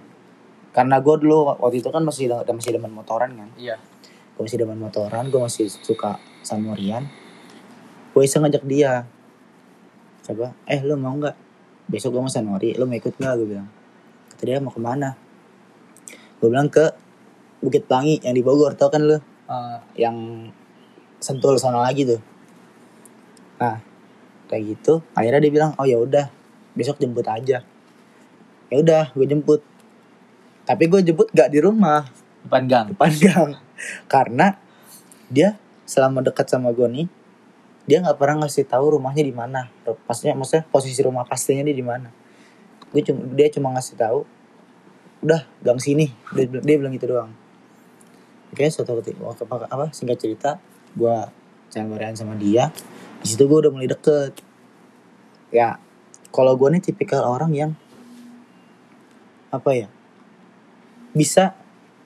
Karena 0.74 0.98
gue 0.98 1.14
dulu 1.22 1.54
waktu 1.54 1.78
itu 1.78 1.90
kan 1.94 2.02
masih 2.02 2.26
masih 2.34 2.74
demen 2.74 2.90
motoran 2.90 3.30
kan. 3.34 3.50
Iya. 3.54 3.78
gue 4.34 4.42
masih 4.42 4.66
demen 4.66 4.74
motoran 4.82 5.30
gue 5.30 5.38
masih 5.38 5.70
suka 5.70 6.18
sama 6.42 6.74
Rian. 6.74 7.06
Gue 8.10 8.26
iseng 8.26 8.42
ngajak 8.42 8.66
dia. 8.66 9.06
Coba 10.26 10.58
eh 10.66 10.82
lu 10.82 10.98
mau 10.98 11.14
nggak? 11.14 11.38
Besok 11.86 12.18
gue 12.18 12.22
mau 12.26 12.32
Sanori 12.32 12.74
lu 12.74 12.90
mau 12.90 12.98
ikut 12.98 13.14
nggak? 13.14 13.32
Gue 13.38 13.46
bilang. 13.54 13.70
Kata 14.34 14.42
dia 14.42 14.58
mau 14.58 14.74
ke 14.74 14.82
mana? 14.82 15.14
Gue 16.42 16.50
bilang 16.50 16.66
ke 16.66 16.90
Bukit 17.62 17.86
Pelangi 17.86 18.18
yang 18.26 18.34
di 18.34 18.42
Bogor 18.42 18.74
tau 18.74 18.90
kan 18.90 19.06
lu? 19.06 19.14
Eh, 19.46 19.78
yang 20.02 20.50
sentul 21.22 21.54
sana 21.54 21.78
lagi 21.78 22.02
tuh. 22.02 22.18
Nah 23.62 23.93
kayak 24.50 24.76
gitu. 24.76 25.00
Akhirnya 25.16 25.40
dia 25.40 25.52
bilang 25.52 25.72
oh 25.76 25.87
ya 25.87 25.98
udah 26.00 26.28
besok 26.74 27.00
jemput 27.00 27.26
aja. 27.28 27.62
Ya 28.68 28.76
udah 28.76 29.12
gue 29.14 29.26
jemput. 29.28 29.61
Tapi 30.64 30.88
gue 30.88 31.00
jemput 31.04 31.28
gak 31.33 31.52
di 31.52 31.61
rumah. 31.61 32.09
Depan 32.44 32.64
gang. 32.68 32.87
depan 32.92 33.12
gang. 33.20 33.50
Karena 34.09 34.57
dia 35.28 35.57
selama 35.85 36.24
dekat 36.24 36.48
sama 36.48 36.72
gue 36.72 36.88
nih 36.88 37.09
dia 37.85 38.00
nggak 38.00 38.16
pernah 38.16 38.44
ngasih 38.44 38.64
tahu 38.64 38.96
rumahnya 38.96 39.24
di 39.24 39.35
mana. 39.35 39.68
Pastinya 40.09 40.40
maksudnya 40.40 40.64
posisi 40.68 41.00
rumah 41.04 41.28
pastinya 41.28 41.61
dia 41.64 41.76
di 41.76 41.85
mana. 41.85 42.09
Gue 42.88 43.04
cuma 43.04 43.20
dia 43.37 43.48
cuma 43.52 43.68
ngasih 43.76 43.96
tahu 44.00 44.24
udah 45.20 45.44
gang 45.61 45.80
sini. 45.80 46.09
Dia, 46.33 46.48
dia 46.48 46.76
bilang 46.80 46.96
gitu 46.96 47.12
doang. 47.12 47.33
Oke 48.57 48.64
suatu 48.72 48.96
ketika 49.04 49.20
apa, 49.28 49.66
apa 49.68 49.87
singkat 49.92 50.16
cerita 50.16 50.57
gue 50.96 51.16
canggoran 51.74 52.14
sama 52.14 52.38
dia 52.38 52.70
di 53.24 53.32
situ 53.32 53.48
gue 53.48 53.58
udah 53.64 53.72
mulai 53.72 53.88
deket. 53.88 54.37
Ya 55.48 55.80
kalau 56.28 56.52
gue 56.60 56.68
nih 56.76 56.84
tipikal 56.84 57.24
orang 57.24 57.56
yang 57.56 57.72
apa 59.48 59.70
ya 59.72 59.88
bisa 61.16 61.56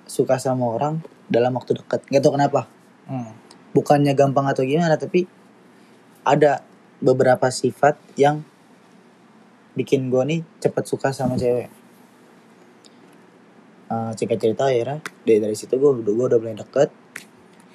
suka 0.07 0.39
sama 0.39 0.69
orang 0.69 1.03
dalam 1.27 1.59
waktu 1.59 1.83
dekat 1.83 2.07
nggak 2.07 2.23
tahu 2.23 2.39
kenapa. 2.39 2.71
Hmm. 3.09 3.33
bukannya 3.73 4.13
gampang 4.13 4.45
atau 4.53 4.69
gimana 4.69 5.01
tapi 5.01 5.25
ada 6.29 6.61
beberapa 7.01 7.49
sifat 7.49 7.97
yang 8.21 8.45
bikin 9.73 10.13
gue 10.13 10.23
nih 10.29 10.41
cepet 10.61 10.85
suka 10.85 11.09
sama 11.17 11.41
cewek. 11.41 11.73
Uh, 13.89 14.13
singkat 14.13 14.37
cerita 14.37 14.69
akhirnya 14.69 15.01
dari 15.25 15.41
dari 15.41 15.57
situ 15.57 15.81
gue 15.81 15.91
gue 16.05 16.27
udah 16.29 16.37
mulai 16.37 16.59
deket. 16.59 16.93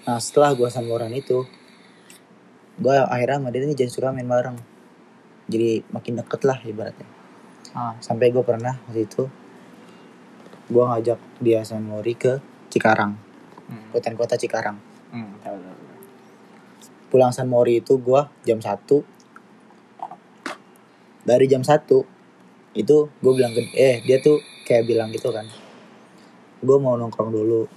Nah 0.06 0.22
setelah 0.22 0.54
gue 0.54 0.70
sama 0.70 0.94
orang 1.02 1.18
itu 1.18 1.50
gue 2.76 2.96
akhirnya 2.96 3.38
sama 3.38 3.50
dia 3.50 3.62
nih 3.64 3.78
jadi 3.78 3.92
suka 3.92 4.10
main 4.10 4.26
bareng 4.26 4.58
jadi 5.46 5.84
makin 5.90 6.18
deket 6.18 6.42
lah 6.44 6.58
ibaratnya 6.62 7.06
Ah. 7.74 7.98
sampai 8.00 8.30
gue 8.30 8.42
pernah 8.42 8.78
waktu 8.86 9.04
itu 9.04 9.26
gue 10.66 10.84
ngajak 10.84 11.20
dia 11.40 11.62
sama 11.62 11.98
Mori 11.98 12.14
ke 12.14 12.38
Cikarang 12.70 13.18
Hmm. 13.64 13.90
hutan 13.90 14.14
kota 14.14 14.36
Cikarang 14.36 14.78
Hmm. 15.10 15.34
Tahu, 15.40 15.56
tahu, 15.56 15.74
tahu. 15.74 15.98
pulang 17.10 17.30
San 17.30 17.46
Mori 17.46 17.78
itu 17.78 17.96
gua 17.96 18.30
jam 18.42 18.58
1 18.58 19.06
dari 21.24 21.46
jam 21.46 21.62
1 21.62 22.04
itu 22.74 22.98
gue 23.08 23.34
bilang 23.34 23.54
ke 23.54 23.62
eh 23.72 24.02
dia 24.02 24.18
tuh 24.18 24.38
kayak 24.64 24.84
bilang 24.84 25.10
gitu 25.10 25.30
kan 25.30 25.46
gue 26.60 26.78
mau 26.78 26.94
nongkrong 26.94 27.30
dulu 27.30 27.70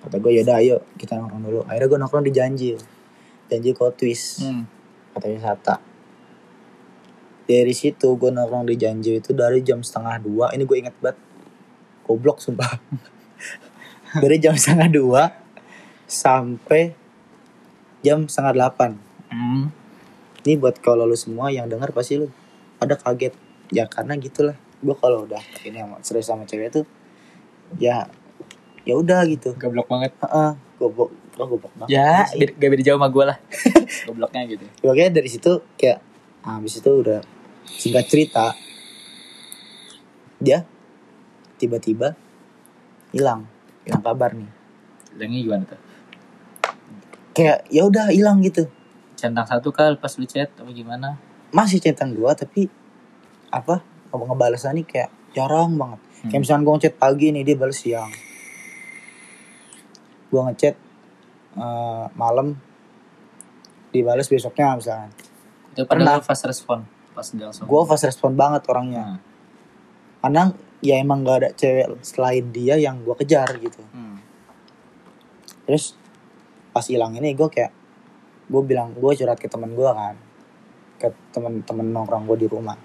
kata 0.00 0.16
gue 0.16 0.32
yaudah 0.34 0.56
ayo 0.56 0.76
kita 0.96 1.16
nongkrong 1.16 1.42
dulu 1.42 1.60
akhirnya 1.64 1.86
gue 1.86 1.98
nongkrong 1.98 2.24
di 2.24 2.32
janji 2.32 2.70
janji 3.48 3.72
kok 3.74 3.96
twist. 3.96 4.44
Hmm. 4.44 4.64
kata 5.16 5.26
wisata 5.34 5.74
dari 7.48 7.72
situ 7.72 8.12
gue 8.20 8.28
nongkrong 8.28 8.68
di 8.68 8.76
janji 8.76 9.24
itu 9.24 9.32
dari 9.32 9.64
jam 9.64 9.80
setengah 9.80 10.20
dua. 10.20 10.52
Ini 10.52 10.68
gue 10.68 10.76
inget 10.84 10.92
banget. 11.00 11.16
Goblok 12.04 12.44
sumpah. 12.44 12.76
Dari 14.22 14.40
jam 14.40 14.56
setengah 14.56 14.88
dua 14.88 15.22
sampai 16.08 16.92
jam 18.04 18.28
setengah 18.28 18.52
delapan. 18.52 18.90
Hmm. 19.28 19.68
ini 20.48 20.56
buat 20.56 20.80
kalau 20.80 21.04
lu 21.04 21.12
semua 21.12 21.52
yang 21.52 21.68
dengar 21.68 21.92
pasti 21.92 22.16
lu 22.16 22.32
pada 22.80 22.96
kaget. 22.96 23.36
Ya 23.72 23.84
karena 23.84 24.16
gitulah. 24.16 24.56
Gue 24.80 24.96
kalau 24.96 25.28
udah 25.28 25.40
ini 25.64 25.80
sama 25.80 25.96
serius 26.00 26.28
sama 26.28 26.48
cewek 26.48 26.72
tuh 26.72 26.84
ya 27.76 28.08
ya 28.88 28.96
udah 28.96 29.24
gitu. 29.28 29.52
Goblok 29.56 29.88
banget. 29.92 30.16
Heeh, 30.24 30.52
goblok 30.80 31.12
oh, 31.38 31.46
goblok 31.48 31.72
banget 31.74 31.90
Ya, 31.92 32.26
sih. 32.26 32.38
beda- 32.38 32.56
gak 32.56 32.70
beda 32.70 32.82
jauh 32.84 32.98
sama 32.98 33.08
gue 33.08 33.24
lah. 33.24 33.38
Gobloknya 34.06 34.42
gitu. 34.46 34.64
Makanya 34.82 35.10
dari 35.14 35.28
situ 35.28 35.50
kayak 35.74 35.98
ah, 36.40 36.56
habis 36.56 36.76
itu 36.76 36.90
udah 36.90 37.20
singkat 37.68 38.04
cerita 38.04 38.52
dia 40.36 40.62
tiba-tiba 41.56 42.14
hilang 43.10 43.44
hilang 43.82 44.00
kabar 44.00 44.30
nih 44.32 44.46
Bilangnya 45.10 45.38
gimana 45.40 45.64
tuh? 45.66 45.80
kayak 47.32 47.66
ya 47.68 47.82
udah 47.82 48.08
hilang 48.08 48.38
gitu 48.40 48.66
Centang 49.14 49.44
satu 49.44 49.68
kali 49.68 49.94
pas 49.94 50.10
lu 50.12 50.24
chat 50.24 50.46
apa 50.48 50.70
gimana? 50.70 51.18
masih 51.48 51.78
centang 51.78 52.10
dua 52.10 52.32
tapi 52.32 52.70
apa 53.48 53.82
ngebalasannya 54.08 54.84
kayak 54.84 55.10
jarang 55.32 55.74
banget 55.74 56.00
Hmm. 56.18 56.30
kayak 56.30 56.40
misalnya 56.40 56.62
gue 56.62 56.74
ngechat 56.74 56.94
pagi 56.96 57.26
nih 57.30 57.42
dia 57.42 57.54
balas 57.54 57.78
siang 57.78 58.10
gue 60.28 60.40
ngechat 60.40 60.74
eh, 61.58 62.04
malam 62.14 62.54
dibalas 63.88 64.26
besoknya 64.26 64.74
misalnya 64.74 65.10
Itu 65.70 65.84
Pernah. 65.84 66.18
fast 66.20 66.44
respon 66.44 66.82
pas 67.10 67.26
langsung. 67.28 67.64
gue 67.64 67.80
fast 67.84 68.04
respon 68.04 68.32
banget 68.32 68.62
orangnya 68.64 69.04
Hmm. 69.04 69.20
karena 70.20 70.42
ya 70.78 70.94
emang 70.96 71.20
gak 71.20 71.36
ada 71.36 71.50
cewek 71.52 71.98
selain 72.00 72.46
dia 72.48 72.74
yang 72.76 72.98
gue 73.00 73.14
kejar 73.16 73.50
gitu 73.56 73.82
Hmm. 73.88 74.22
terus 75.64 75.98
pas 76.68 76.84
hilang 76.84 77.10
ini 77.12 77.32
gue 77.32 77.48
kayak 77.48 77.74
gue 78.46 78.62
bilang 78.62 78.92
gue 78.92 79.12
curhat 79.12 79.36
ke 79.36 79.46
teman 79.46 79.70
gue 79.70 79.84
kan 79.84 80.14
ke 80.96 81.06
temen-temen 81.30 81.86
nongkrong 81.88 82.26
gue 82.26 82.38
di 82.38 82.48
rumah 82.48 82.78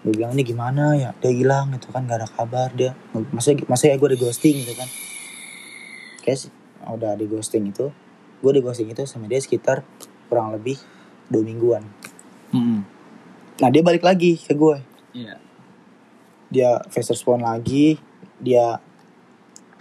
gue 0.00 0.12
bilang 0.12 0.30
ini 0.30 0.42
gimana 0.42 0.94
ya 0.94 1.10
dia 1.14 1.30
hilang 1.30 1.70
gitu 1.72 1.90
kan 1.90 2.02
gak 2.04 2.18
ada 2.18 2.28
kabar 2.28 2.70
dia 2.70 2.94
masa 3.30 3.50
masa 3.66 3.86
ya 3.86 3.96
gue 3.96 4.08
di 4.08 4.18
ghosting 4.18 4.56
gitu 4.58 4.74
kan 4.74 4.88
kayak 6.20 6.48
udah 6.86 7.12
di 7.14 7.24
ghosting 7.24 7.68
itu 7.68 7.92
gue 8.40 8.50
di 8.50 8.60
ghosting 8.60 8.88
itu 8.88 9.04
sama 9.04 9.26
dia 9.26 9.36
sekitar 9.36 9.84
kurang 10.26 10.50
lebih 10.50 10.80
dua 11.26 11.42
mingguan 11.42 11.84
Hmm. 12.50 12.82
nah 13.56 13.68
dia 13.68 13.80
balik 13.80 14.02
lagi 14.02 14.34
ke 14.34 14.52
gue 14.52 14.82
Iya. 15.12 15.36
dia 16.48 16.70
face 16.88 17.10
respond 17.10 17.40
lagi 17.40 18.00
dia 18.36 18.80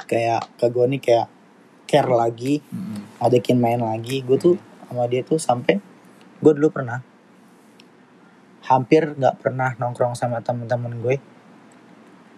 kayak 0.01 0.53
ke 0.55 0.67
gue 0.67 0.85
nih 0.87 1.01
kayak 1.01 1.27
care 1.85 2.05
lagi 2.07 2.61
Hmm. 2.65 3.01
ngajakin 3.17 3.57
main 3.57 3.79
lagi 3.79 4.21
gue 4.21 4.37
tuh 4.37 4.55
sama 4.85 5.05
dia 5.05 5.21
tuh 5.21 5.37
sampai 5.37 5.79
gue 6.39 6.51
dulu 6.51 6.69
pernah 6.69 7.01
hampir 8.61 9.15
nggak 9.15 9.41
pernah 9.41 9.73
nongkrong 9.75 10.13
sama 10.13 10.39
temen-temen 10.39 10.99
gue 10.99 11.15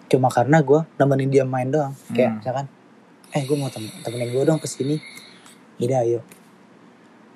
cuma 0.08 0.28
karena 0.28 0.60
gue 0.60 0.84
nemenin 0.96 1.30
dia 1.30 1.44
main 1.44 1.68
doang 1.68 1.92
kayak 2.12 2.30
Hmm. 2.30 2.38
misalkan 2.40 2.68
eh 3.32 3.44
gue 3.44 3.58
mau 3.58 3.72
tem 3.72 3.88
temenin 4.04 4.30
gue 4.30 4.44
dong 4.44 4.60
ke 4.60 4.68
sini 4.68 5.00
iya 5.80 6.04
ayo 6.04 6.20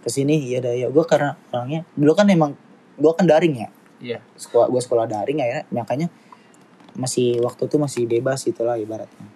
ke 0.04 0.10
sini 0.12 0.38
iya 0.52 0.60
dah 0.60 0.72
ayo 0.72 0.92
gue 0.92 1.06
karena 1.08 1.34
orangnya 1.50 1.88
dulu 1.96 2.14
kan 2.14 2.28
emang 2.30 2.54
gue 2.96 3.12
kan 3.16 3.26
daring 3.28 3.56
ya 3.58 3.70
Iya. 3.96 4.20
sekolah 4.36 4.68
gue 4.68 4.82
sekolah 4.84 5.08
daring 5.08 5.40
akhirnya 5.40 5.64
makanya 5.72 6.08
masih 6.94 7.40
waktu 7.40 7.64
tuh 7.66 7.80
masih 7.80 8.04
bebas 8.06 8.44
itulah 8.44 8.76
ibaratnya 8.76 9.28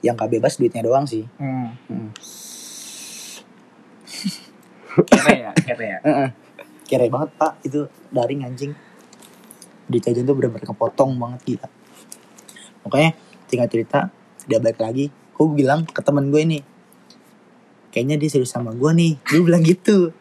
yang 0.00 0.14
gak 0.14 0.30
bebas 0.30 0.54
duitnya 0.56 0.86
doang 0.86 1.04
sih 1.04 1.26
Hmm. 1.36 1.74
Hmm. 1.90 2.10
Kere 4.98 5.34
ya, 5.46 5.50
kere 5.54 5.86
ya. 5.86 5.98
Heeh. 6.02 6.28
Kere 6.90 7.06
banget 7.06 7.30
pak 7.38 7.62
itu 7.62 7.86
daring 8.10 8.42
anjing. 8.42 8.72
Di 9.86 10.02
jajan 10.02 10.26
tuh 10.26 10.34
bener-bener 10.34 10.66
kepotong 10.66 11.14
banget 11.14 11.40
gila. 11.46 11.68
Makanya 12.82 13.14
tinggal 13.46 13.68
cerita 13.70 14.10
dia 14.48 14.58
balik 14.58 14.80
lagi. 14.80 15.12
Gue 15.36 15.46
bilang 15.54 15.84
ke 15.84 16.00
temen 16.02 16.32
gue 16.32 16.42
ini. 16.42 16.60
kayaknya 17.88 18.20
dia 18.20 18.28
serius 18.28 18.52
sama 18.52 18.72
gue 18.74 18.90
nih. 18.92 19.12
Gue 19.22 19.40
bilang 19.44 19.62
gitu. 19.64 20.12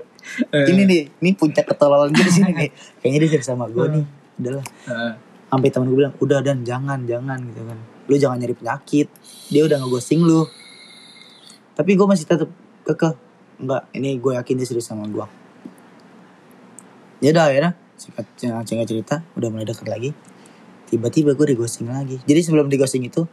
Eh. 0.51 0.67
ini 0.75 0.83
nih 0.83 1.01
ini 1.23 1.31
puncak 1.39 1.63
ketololan 1.71 2.11
gue 2.11 2.23
di 2.23 2.33
sini 2.35 2.51
nih. 2.51 2.69
Kayaknya 2.99 3.19
dia 3.23 3.29
serius 3.31 3.47
sama 3.47 3.65
gue 3.71 3.85
nih. 3.87 4.03
Udahlah 4.39 4.65
Heeh. 4.91 5.13
sampai 5.47 5.69
temen 5.71 5.87
gue 5.87 5.97
bilang 6.03 6.15
udah 6.19 6.39
dan 6.43 6.67
jangan 6.67 6.99
jangan 7.07 7.39
gitu 7.47 7.61
kan. 7.63 7.79
Lu 8.11 8.15
jangan 8.19 8.37
nyari 8.39 8.55
penyakit. 8.55 9.07
Dia 9.47 9.63
udah 9.63 9.77
ngeghosting 9.79 10.19
lu. 10.23 10.43
Tapi 11.79 11.95
gue 11.95 12.07
masih 12.07 12.27
tetap 12.27 12.51
kekeh. 12.83 13.15
Enggak 13.63 13.87
ini 13.95 14.19
gue 14.19 14.31
yakin 14.35 14.55
dia 14.59 14.67
serius 14.67 14.87
sama 14.87 15.07
gue 15.07 15.27
ya 17.17 17.33
udah 17.33 17.45
akhirnya 17.49 17.71
singkat 17.97 18.87
cerita 18.87 19.15
udah 19.33 19.49
mulai 19.49 19.65
deket 19.65 19.87
lagi. 19.89 20.11
Tiba-tiba 20.87 21.35
gue 21.35 21.51
di 21.51 21.55
ghosting 21.57 21.91
lagi. 21.91 22.21
Jadi 22.23 22.39
sebelum 22.45 22.71
di 22.71 22.79
ghosting 22.79 23.03
itu 23.03 23.27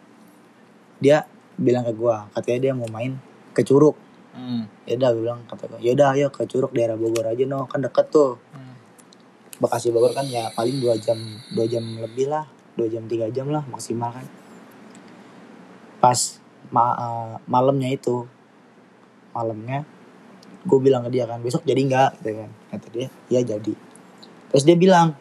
dia 1.05 1.29
bilang 1.61 1.85
ke 1.85 1.93
gue 1.93 2.17
katanya 2.33 2.59
dia 2.65 2.73
mau 2.73 2.89
main 2.89 3.21
ke 3.53 3.61
curug. 3.61 4.01
Hmm. 4.35 4.67
ya 4.83 4.99
udah 4.99 5.15
gue 5.15 5.23
bilang 5.23 5.41
kata 5.47 5.71
gue 5.71 5.79
ya 5.79 5.95
udah 5.95 6.09
ayo 6.19 6.27
ke 6.35 6.43
curug 6.51 6.75
daerah 6.75 6.99
Bogor 6.99 7.23
aja 7.31 7.45
no 7.47 7.69
kan 7.69 7.85
deket 7.85 8.09
tuh. 8.11 8.41
Hmm. 8.51 8.75
Bekasi 9.61 9.93
Bogor 9.95 10.11
kan 10.17 10.27
ya 10.27 10.51
paling 10.57 10.81
dua 10.83 10.99
jam 10.99 11.21
dua 11.55 11.69
jam 11.71 11.85
lebih 12.01 12.27
lah 12.33 12.49
dua 12.75 12.91
jam 12.91 13.07
tiga 13.07 13.31
jam 13.31 13.47
lah 13.53 13.63
maksimal 13.71 14.11
kan. 14.11 14.27
Pas 16.03 16.41
ma- 16.75 16.99
eh, 16.99 17.35
malamnya 17.47 17.93
itu 17.93 18.27
malamnya 19.31 19.87
gue 20.65 20.79
bilang 20.81 21.05
ke 21.07 21.15
dia 21.15 21.29
kan 21.31 21.39
besok 21.39 21.63
jadi 21.63 21.79
nggak? 21.85 22.11
Gitu 22.25 22.35
kan 22.35 22.51
kata 22.75 22.87
dia. 22.91 23.09
Ya 23.31 23.41
jadi. 23.45 23.75
Terus 24.51 24.65
dia 24.67 24.75
bilang 24.75 25.15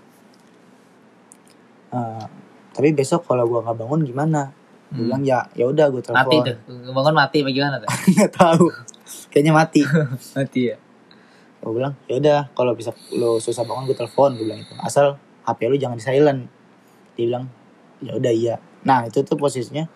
"Eh, 1.93 2.25
tapi 2.73 2.89
besok 2.97 3.29
kalau 3.29 3.45
gue 3.45 3.61
nggak 3.61 3.77
bangun 3.77 4.01
gimana 4.01 4.49
gue 4.93 4.95
Hmm. 4.95 5.05
bilang 5.09 5.23
ya 5.23 5.39
ya 5.51 5.65
udah 5.65 5.89
gue 5.89 6.01
Mati 6.03 6.37
telepon 6.37 6.45
tuh. 6.45 6.57
Bangun 6.93 7.15
mati 7.15 7.37
apa 7.41 7.49
gimana 7.49 7.75
tuh? 7.77 7.89
nggak 8.13 8.31
tahu 8.31 8.65
kayaknya 9.27 9.51
mati 9.51 9.81
mati 10.37 10.61
ya. 10.69 10.77
gue 11.57 11.71
bilang 11.71 11.93
ya 12.05 12.15
udah 12.15 12.39
kalau 12.51 12.71
bisa 12.71 12.91
lo 13.11 13.35
susah 13.37 13.63
bangun 13.63 13.85
gue 13.85 13.95
telepon 13.95 14.33
gue 14.33 14.43
bilang 14.43 14.59
itu 14.59 14.73
asal 14.79 15.15
hp 15.41 15.59
lu 15.63 15.75
jangan 15.75 15.95
di 15.95 16.03
silent 16.03 16.41
dia 17.13 17.25
bilang 17.25 17.49
ya 17.99 18.13
udah 18.13 18.29
iya 18.29 18.55
nah 18.83 19.01
itu 19.01 19.21
tuh 19.21 19.33
posisinya 19.33 19.87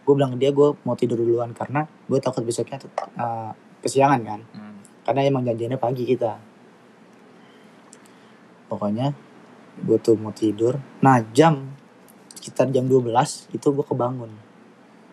gue 0.00 0.14
bilang 0.14 0.32
ke 0.32 0.38
dia 0.38 0.50
gue 0.50 0.72
mau 0.80 0.94
tidur 0.94 1.18
duluan 1.18 1.50
karena 1.50 1.82
gue 2.06 2.16
takut 2.16 2.40
besoknya 2.40 2.78
tuh, 2.78 2.88
uh, 3.14 3.50
kesiangan 3.80 4.20
kan 4.22 4.40
Hmm. 4.48 4.78
karena 5.02 5.20
emang 5.24 5.42
janjiannya 5.42 5.76
pagi 5.76 6.06
kita 6.06 6.38
pokoknya 8.66 9.12
gue 9.78 9.98
tuh 9.98 10.14
mau 10.14 10.30
tidur 10.30 10.78
nah 10.98 11.20
jam 11.28 11.74
sekitar 12.32 12.70
jam 12.70 12.86
12 12.86 13.10
itu 13.50 13.66
gue 13.66 13.84
kebangun 13.84 14.30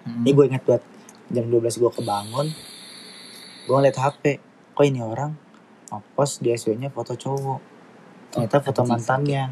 Hmm. 0.04 0.22
ini 0.22 0.32
gue 0.32 0.46
inget 0.46 0.64
banget 0.64 0.84
jam 1.30 1.46
12 1.48 1.64
gue 1.80 1.92
kebangun 1.94 2.48
gue 3.64 3.74
ngeliat 3.74 3.96
HP 3.96 4.24
kok 4.74 4.84
ini 4.84 5.00
orang 5.00 5.32
ngepost 5.88 6.42
di 6.42 6.52
SW 6.52 6.76
nya 6.76 6.90
foto 6.90 7.14
cowok 7.14 7.60
ternyata 8.30 8.58
foto 8.60 8.82
anjing. 8.82 8.92
mantannya 8.92 9.44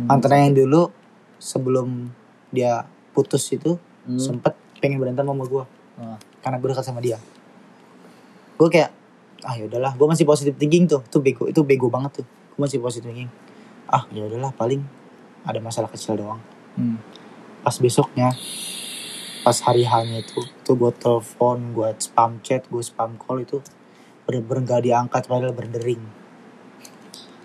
mantannya 0.00 0.42
yang 0.44 0.56
dulu 0.56 0.82
sebelum 1.36 2.08
dia 2.48 2.84
putus 3.12 3.44
itu 3.50 3.76
Hmm. 4.06 4.22
sempet 4.22 4.54
pengen 4.78 4.96
berantem 4.96 5.26
sama 5.26 5.42
gue 5.42 5.64
Wah. 5.98 6.14
karena 6.38 6.56
gue 6.56 6.68
dekat 6.70 6.86
sama 6.86 7.02
dia 7.02 7.18
gue 8.54 8.68
kayak 8.70 8.94
ah 9.42 9.52
yaudahlah 9.52 9.92
gue 9.92 10.06
masih 10.06 10.22
positive 10.22 10.54
thinking 10.54 10.86
tuh 10.86 11.02
tuh 11.04 11.18
bego 11.18 11.44
itu 11.44 11.58
bego 11.60 11.90
banget 11.90 12.22
tuh 12.22 12.26
gue 12.26 12.60
masih 12.62 12.78
positive 12.78 13.10
thinking 13.10 13.26
ah 13.86 14.06
ya 14.08 14.22
udahlah 14.22 14.50
paling 14.50 14.78
ada 15.42 15.58
masalah 15.58 15.90
kecil 15.90 16.14
doang 16.14 16.38
Hmm. 16.78 17.02
pas 17.60 17.74
besoknya 17.74 18.30
pas 19.46 19.62
hari 19.62 19.86
hanya 19.86 20.26
itu 20.26 20.42
tuh 20.66 20.74
gue 20.74 20.90
telepon 20.98 21.70
gue 21.70 21.94
spam 22.02 22.42
chat 22.42 22.66
gue 22.66 22.82
spam 22.82 23.14
call 23.14 23.46
itu 23.46 23.62
bener-bener 24.26 24.66
gak 24.66 24.82
diangkat 24.82 25.22
padahal 25.30 25.54
berdering. 25.54 26.02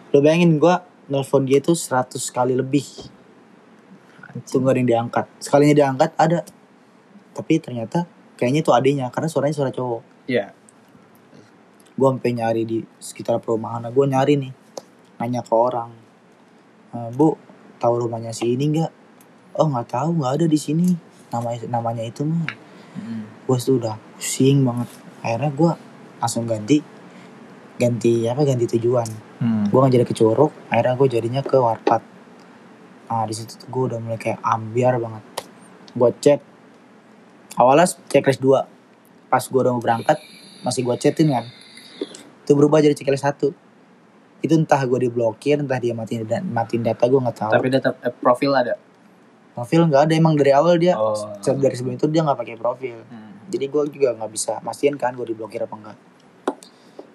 Lo 0.10 0.18
bayangin 0.18 0.58
gue 0.58 0.76
nelfon 1.14 1.46
dia 1.46 1.62
tuh 1.62 1.78
100 1.78 2.18
kali 2.34 2.58
lebih. 2.58 2.82
Itu 4.34 4.66
gak 4.66 4.74
ada 4.74 4.80
yang 4.82 4.90
diangkat. 4.90 5.26
Sekalinya 5.38 5.78
diangkat 5.78 6.18
ada. 6.18 6.42
Tapi 7.38 7.62
ternyata 7.62 8.10
kayaknya 8.34 8.66
itu 8.66 8.74
adanya 8.74 9.06
karena 9.14 9.30
suaranya 9.30 9.54
suara 9.54 9.70
cowok. 9.70 10.02
Iya. 10.26 10.58
gue 11.92 12.08
sampai 12.08 12.34
nyari 12.34 12.64
di 12.66 12.82
sekitar 12.98 13.38
perumahan 13.46 13.86
gue 13.94 14.06
nyari 14.10 14.34
nih 14.42 14.54
nanya 15.22 15.46
ke 15.46 15.54
orang. 15.54 15.94
"Eh, 16.98 17.10
bu 17.14 17.38
tahu 17.78 18.10
rumahnya 18.10 18.34
si 18.34 18.58
ini 18.58 18.74
nggak? 18.74 18.92
Oh 19.62 19.70
nggak 19.70 19.86
tahu 19.94 20.18
nggak 20.18 20.34
ada 20.42 20.46
di 20.50 20.58
sini 20.58 21.11
namanya 21.32 21.60
namanya 21.68 22.04
itu 22.06 22.24
mah 22.28 22.46
Hmm. 22.92 23.24
gue 23.48 23.56
tuh 23.56 23.80
udah 23.80 23.96
pusing 24.20 24.68
banget. 24.68 24.90
Akhirnya 25.24 25.52
gue 25.56 25.72
langsung 26.20 26.44
ganti 26.44 26.84
ganti 27.80 28.28
apa 28.28 28.44
ganti 28.44 28.68
tujuan. 28.78 29.08
Hmm. 29.42 29.66
gue 29.72 29.80
nggak 29.80 29.94
jadi 29.98 30.06
ke 30.06 30.14
Curug 30.14 30.54
akhirnya 30.70 30.94
gue 31.00 31.08
jadinya 31.08 31.42
ke 31.42 31.56
Warpat. 31.58 32.04
Nah 33.10 33.24
di 33.26 33.34
situ 33.34 33.58
gue 33.64 33.84
udah 33.90 34.00
mulai 34.04 34.20
kayak 34.20 34.44
ambiar 34.44 35.00
banget. 35.00 35.24
Gue 35.96 36.12
chat. 36.20 36.40
Awalnya 37.56 37.88
checklist 38.12 38.44
2 38.44 39.32
pas 39.32 39.44
gue 39.44 39.60
udah 39.64 39.72
mau 39.72 39.80
berangkat 39.80 40.20
masih 40.62 40.84
gue 40.84 40.96
chatin 41.00 41.32
kan. 41.32 41.48
Itu 42.44 42.60
berubah 42.60 42.84
jadi 42.84 42.92
checklist 42.92 43.24
satu. 43.24 43.56
Itu 44.44 44.54
entah 44.60 44.84
gue 44.84 45.08
diblokir 45.08 45.64
entah 45.64 45.80
dia 45.80 45.96
matiin 45.96 46.28
matiin 46.44 46.84
data 46.84 47.08
gue 47.08 47.20
nggak 47.24 47.38
tahu. 47.40 47.52
Tapi 47.56 47.68
tetap 47.72 47.96
eh, 48.04 48.12
profil 48.12 48.52
ada. 48.52 48.76
Profil 49.52 49.88
nggak 49.88 50.08
ada 50.08 50.14
emang 50.16 50.34
dari 50.40 50.52
awal 50.56 50.80
dia. 50.80 50.96
Oh. 50.96 51.14
dari 51.44 51.76
sebelum 51.76 51.96
itu 52.00 52.08
dia 52.08 52.22
nggak 52.24 52.40
pakai 52.40 52.56
profil. 52.56 52.98
Hmm. 53.08 53.44
jadi 53.52 53.68
gue 53.68 53.82
juga 53.92 54.10
nggak 54.16 54.32
bisa 54.32 54.54
mastiin 54.64 54.96
kan 54.96 55.12
gue 55.12 55.28
diblokir 55.28 55.60
apa 55.68 55.76
enggak 55.76 55.98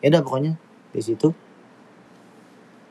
ya 0.05 0.13
udah 0.13 0.21
pokoknya 0.21 0.53
di 0.93 1.01
situ 1.01 1.33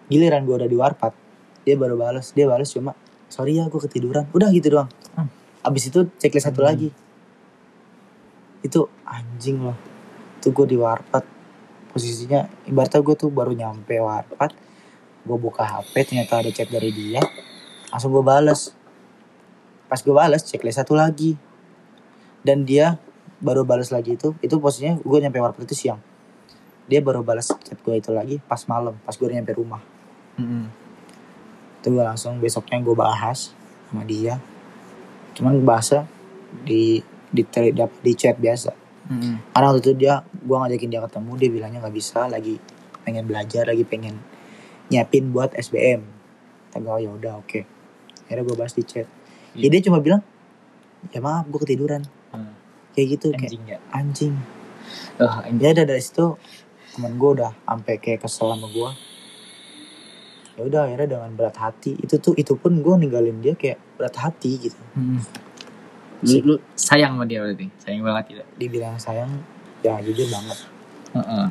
giliran 0.10 0.45
gue 0.49 0.55
udah 0.58 0.69
di 0.69 0.77
warpat 0.77 1.13
dia 1.62 1.77
baru 1.77 1.93
balas 1.97 2.34
dia 2.34 2.45
balas 2.49 2.69
cuma 2.73 2.93
sorry 3.25 3.58
ya 3.58 3.65
gue 3.65 3.81
ketiduran. 3.81 4.29
Udah 4.34 4.49
gitu 4.53 4.69
doang. 4.69 4.89
Hmm. 5.17 5.29
abis 5.65 5.89
itu 5.89 6.05
checklist 6.21 6.45
satu 6.49 6.62
Hmm. 6.62 6.69
lagi. 6.69 6.89
Itu 8.62 8.86
anjing 9.05 9.65
loh. 9.65 9.77
Itu 10.41 10.53
gue 10.53 10.65
di 10.69 10.77
warpat. 10.77 11.25
Posisinya 11.89 12.45
ibaratnya 12.69 13.01
gue 13.01 13.15
tuh 13.17 13.29
baru 13.34 13.51
nyampe 13.58 13.97
warpat 13.97 14.51
gue 15.25 15.38
buka 15.41 15.65
hp 15.65 15.89
ternyata 16.05 16.38
ada 16.38 16.53
chat 16.53 16.69
dari 16.69 16.93
dia 16.93 17.17
langsung 17.89 18.13
gue 18.13 18.21
balas 18.21 18.77
pas 19.86 20.00
gue 20.02 20.13
balas 20.13 20.41
checklist 20.45 20.82
satu 20.82 20.98
lagi. 20.98 21.38
Dan 22.45 22.62
dia 22.62 23.02
baru 23.41 23.67
balas 23.67 23.91
lagi 23.91 24.15
itu 24.15 24.34
itu 24.39 24.56
posisinya 24.58 24.98
gue 25.02 25.17
nyampe 25.21 25.38
warpat 25.41 25.67
itu 25.67 25.76
siang. 25.76 26.00
Dia 26.86 27.02
baru 27.02 27.26
balas 27.26 27.50
chat 27.50 27.78
gue 27.82 27.95
itu 27.98 28.13
lagi 28.13 28.38
pas 28.45 28.62
malam 28.69 28.95
pas 29.04 29.15
gue 29.15 29.28
nyampe 29.28 29.54
rumah. 29.56 29.82
Hmm. 30.36 30.67
itu 31.80 31.93
gue 31.93 32.02
langsung 32.04 32.41
besoknya 32.41 32.82
gue 32.82 32.95
bahas 32.98 33.54
sama 33.88 34.02
dia. 34.04 34.41
Cuman 35.38 35.62
bahasa 35.62 36.10
di 36.65 37.00
di 37.30 37.45
dap- 37.71 38.02
di 38.02 38.13
chat 38.17 38.38
biasa. 38.41 38.74
Hmm. 39.06 39.38
karena 39.54 39.69
waktu 39.69 39.82
itu 39.86 39.93
dia 40.02 40.26
gue 40.26 40.56
ngajakin 40.58 40.89
dia 40.89 41.02
ketemu 41.06 41.32
dia 41.38 41.50
bilangnya 41.54 41.78
nggak 41.86 41.93
bisa 41.93 42.26
lagi 42.26 42.58
pengen 43.06 43.30
belajar 43.30 43.69
lagi 43.69 43.86
pengen 43.86 44.17
nyiapin 44.89 45.30
buat 45.30 45.54
SBM 45.54 46.02
kata 46.74 46.82
gue 46.82 47.06
ya 47.06 47.10
udah 47.13 47.34
oke. 47.38 47.62
Akhirnya 48.26 48.43
gue 48.43 48.56
bahas 48.58 48.74
di 48.74 48.82
chat 48.82 49.06
ya 49.56 49.62
Iya. 49.62 49.70
dia 49.70 49.82
cuma 49.82 50.00
bilang 50.00 50.22
ya 51.08 51.20
maaf 51.20 51.46
gue 51.46 51.60
ketiduran 51.62 52.04
Hmm. 52.30 52.52
kayak 52.91 53.08
gitu 53.13 53.28
kayak 53.32 53.50
Anjing 53.50 53.63
ya. 53.65 53.78
anjing 53.89 54.36
Oh, 55.18 55.32
anjing. 55.41 55.58
ya 55.58 55.72
udah 55.72 55.86
dari 55.86 56.00
situ 56.00 56.26
temen 56.91 57.13
gue 57.13 57.30
udah 57.34 57.52
sampai 57.58 57.96
kayak 57.98 58.20
kesel 58.22 58.48
sama 58.50 58.68
gue 58.68 58.89
ya 60.56 60.62
udah 60.63 60.82
akhirnya 60.86 61.08
dengan 61.10 61.32
berat 61.34 61.58
hati 61.58 61.96
itu 61.98 62.15
tuh 62.18 62.32
itu 62.34 62.54
pun 62.54 62.72
gue 62.78 62.94
ninggalin 62.98 63.39
dia 63.39 63.54
kayak 63.54 63.80
berat 63.96 64.15
hati 64.17 64.52
gitu 64.62 64.79
Hmm. 64.94 65.19
Lu, 66.23 66.40
lu 66.42 66.56
sayang 66.73 67.13
sama 67.13 67.27
dia 67.27 67.38
berarti. 67.40 67.67
Sayang 67.77 68.02
banget 68.02 68.23
gitu. 68.29 68.44
dibilang 68.58 68.96
sayang 68.96 69.29
ya 69.82 70.00
jujur 70.00 70.25
banget 70.25 70.58
Heeh. 71.13 71.46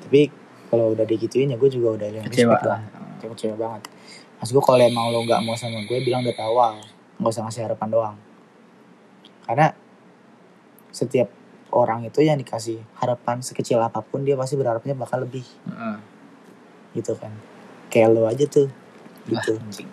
tapi 0.00 0.20
kalau 0.66 0.90
udah 0.90 1.04
digituin 1.04 1.46
ya 1.48 1.56
gue 1.56 1.68
juga 1.68 1.88
udah 1.96 2.08
yang 2.12 2.24
Kecewa 2.24 2.56
lah. 2.56 2.80
Kayak 3.16 3.30
kecewa 3.34 3.54
banget 3.56 3.82
mas 4.36 4.48
gue 4.48 4.60
kalau 4.60 4.78
emang 4.78 5.10
lo 5.10 5.20
nggak 5.22 5.40
mau 5.40 5.54
sama 5.54 5.82
gue 5.82 5.98
bilang 6.00 6.22
dari 6.22 6.38
awal 6.38 6.78
nggak 7.16 7.30
usah 7.30 7.42
ngasih 7.42 7.62
harapan 7.64 7.88
doang 7.88 8.16
karena 9.44 9.72
setiap 10.90 11.28
orang 11.68 12.04
itu 12.04 12.20
yang 12.20 12.36
dikasih 12.36 12.80
harapan 12.96 13.40
sekecil 13.40 13.78
apa 13.78 14.00
pun 14.00 14.22
dia 14.22 14.34
pasti 14.34 14.54
berharapnya 14.54 14.92
bakal 14.92 15.20
lebih 15.20 15.44
Heeh. 15.64 15.96
gitu 16.94 17.12
kan 17.14 17.32
kayak 17.88 18.10
lo 18.10 18.24
aja 18.24 18.44
tuh 18.44 18.68
gitu 19.26 19.56
anjing. 19.56 19.90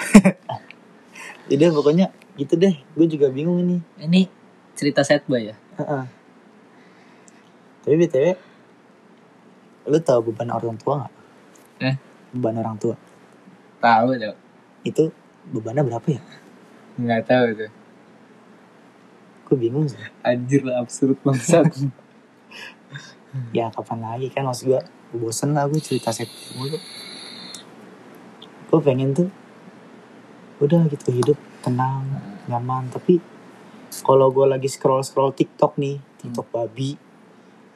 jadi 1.50 1.68
pokoknya 1.68 2.06
gitu 2.36 2.54
deh 2.56 2.72
gue 2.72 3.06
juga 3.06 3.26
bingung 3.28 3.60
ini 3.60 3.78
Ini 3.98 4.20
cerita 4.72 5.02
sad 5.02 5.26
boy 5.26 5.44
ya? 5.44 5.56
Heeh. 5.76 6.04
tapi 7.80 7.94
btw 7.96 8.26
lu 9.86 9.98
tahu 9.98 10.30
beban 10.30 10.48
orang 10.48 10.76
tua 10.76 10.94
nggak 11.00 11.12
Eh? 11.82 11.96
beban 12.30 12.56
orang 12.56 12.76
tua 12.76 12.94
Tahu 13.80 14.12
tuh. 14.14 14.36
itu 14.82 15.02
bebannya 15.46 15.82
berapa 15.82 16.06
ya 16.06 16.20
Nggak 17.00 17.22
tahu 17.24 17.46
tuh. 17.56 17.72
gue 19.42 19.56
bingung 19.58 19.82
sih 19.84 19.98
Anjir 20.20 20.62
lah 20.62 20.78
absurd 20.78 21.18
bangsat. 21.20 21.66
ya 23.50 23.66
kapan 23.68 23.98
lagi 24.00 24.26
kan 24.28 24.42
maksud 24.42 24.68
gue 24.68 24.80
bosen 25.12 25.50
lah 25.50 25.66
gue 25.66 25.78
cerita 25.78 26.10
set 26.10 26.26
mulu 26.52 26.78
gue 28.68 28.80
pengen 28.80 29.10
tuh 29.12 29.26
udah 30.60 30.86
gitu 30.86 31.10
hidup 31.10 31.34
tenang 31.60 32.06
nyaman 32.44 32.86
tapi 32.88 33.18
kalau 34.02 34.28
gue 34.28 34.46
lagi 34.46 34.66
scroll 34.66 35.00
scroll 35.00 35.30
TikTok 35.30 35.74
nih 35.76 35.98
TikTok 36.20 36.46
babi 36.48 36.94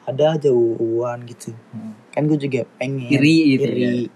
ada 0.03 0.33
aja 0.33 0.51
uan 0.51 1.25
gitu 1.25 1.51
Hmm. 1.69 1.91
kan 2.07 2.23
gue 2.23 2.37
juga 2.37 2.63
pengen 2.73 3.09
Iri 3.09 3.37
gitu 3.53 3.63
iri. 3.65 4.07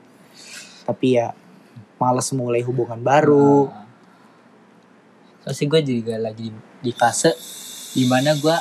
tapi 0.85 1.07
ya 1.13 1.35
males 1.97 2.31
mulai 2.31 2.61
hubungan 2.61 2.99
baru 2.99 3.67
Nah. 3.67 3.87
Sih 5.49 5.65
gue 5.65 5.81
juga 5.81 6.21
lagi 6.21 6.53
di 6.53 6.91
fase 6.93 7.33
di 7.97 8.05
mana 8.05 8.37
gue 8.37 8.57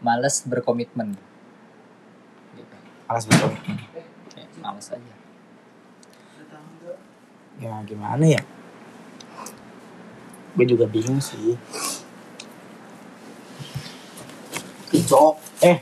males 0.00 0.40
berkomitmen. 0.48 1.12
Gitu. 2.56 2.76
males 3.04 3.24
berkomitmen. 3.28 3.76
Kayak 4.32 4.48
males 4.64 4.88
aja. 4.88 5.14
ya 7.56 7.72
gimana 7.84 8.24
ya? 8.24 8.42
Gue 10.56 10.64
juga 10.64 10.88
bingung 10.88 11.20
sih. 11.20 11.60
Cok, 14.96 15.34
eh. 15.60 15.78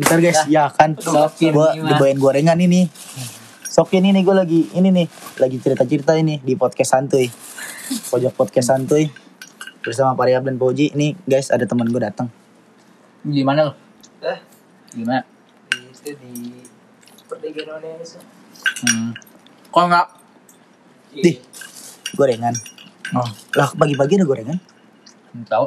Bentar 0.00 0.16
guys. 0.16 0.48
Ya 0.48 0.72
kan. 0.72 0.96
Sokin, 0.96 1.52
gue 1.52 1.68
dibawain 1.76 2.16
gorengan 2.16 2.56
ini. 2.56 2.88
Sokin 3.68 4.08
ini 4.08 4.24
gue 4.24 4.32
lagi 4.32 4.60
ini 4.72 4.88
nih. 4.88 5.06
Lagi 5.36 5.60
cerita 5.60 5.84
cerita 5.84 6.12
ini 6.16 6.40
di 6.40 6.56
podcast 6.56 6.96
santuy 6.96 7.28
pojok 7.90 8.32
podcast 8.32 8.70
santuy 8.70 9.10
bersama 9.82 10.14
Pariab 10.14 10.46
dan 10.46 10.54
Poji 10.54 10.94
ini 10.94 11.18
guys 11.24 11.50
ada 11.50 11.66
teman 11.66 11.88
gue 11.88 11.98
datang 11.98 12.30
Di 13.20 13.42
mana 13.42 13.66
lo? 13.66 13.72
Eh, 14.22 14.38
Di 14.90 15.02
mana? 15.02 15.20
itu 15.70 16.16
di 16.16 16.56
perdagangan 17.28 17.84
Indonesia. 17.84 18.20
Hmm. 18.80 19.12
Kok 19.68 19.84
enggak? 19.84 20.06
Di. 21.12 21.32
gorengan 22.12 22.54
Oh, 23.10 23.26
lah 23.52 23.68
pagi-pagi 23.74 24.16
ada 24.16 24.24
gorengan 24.24 24.58
nggak 25.30 25.46
tahu. 25.46 25.66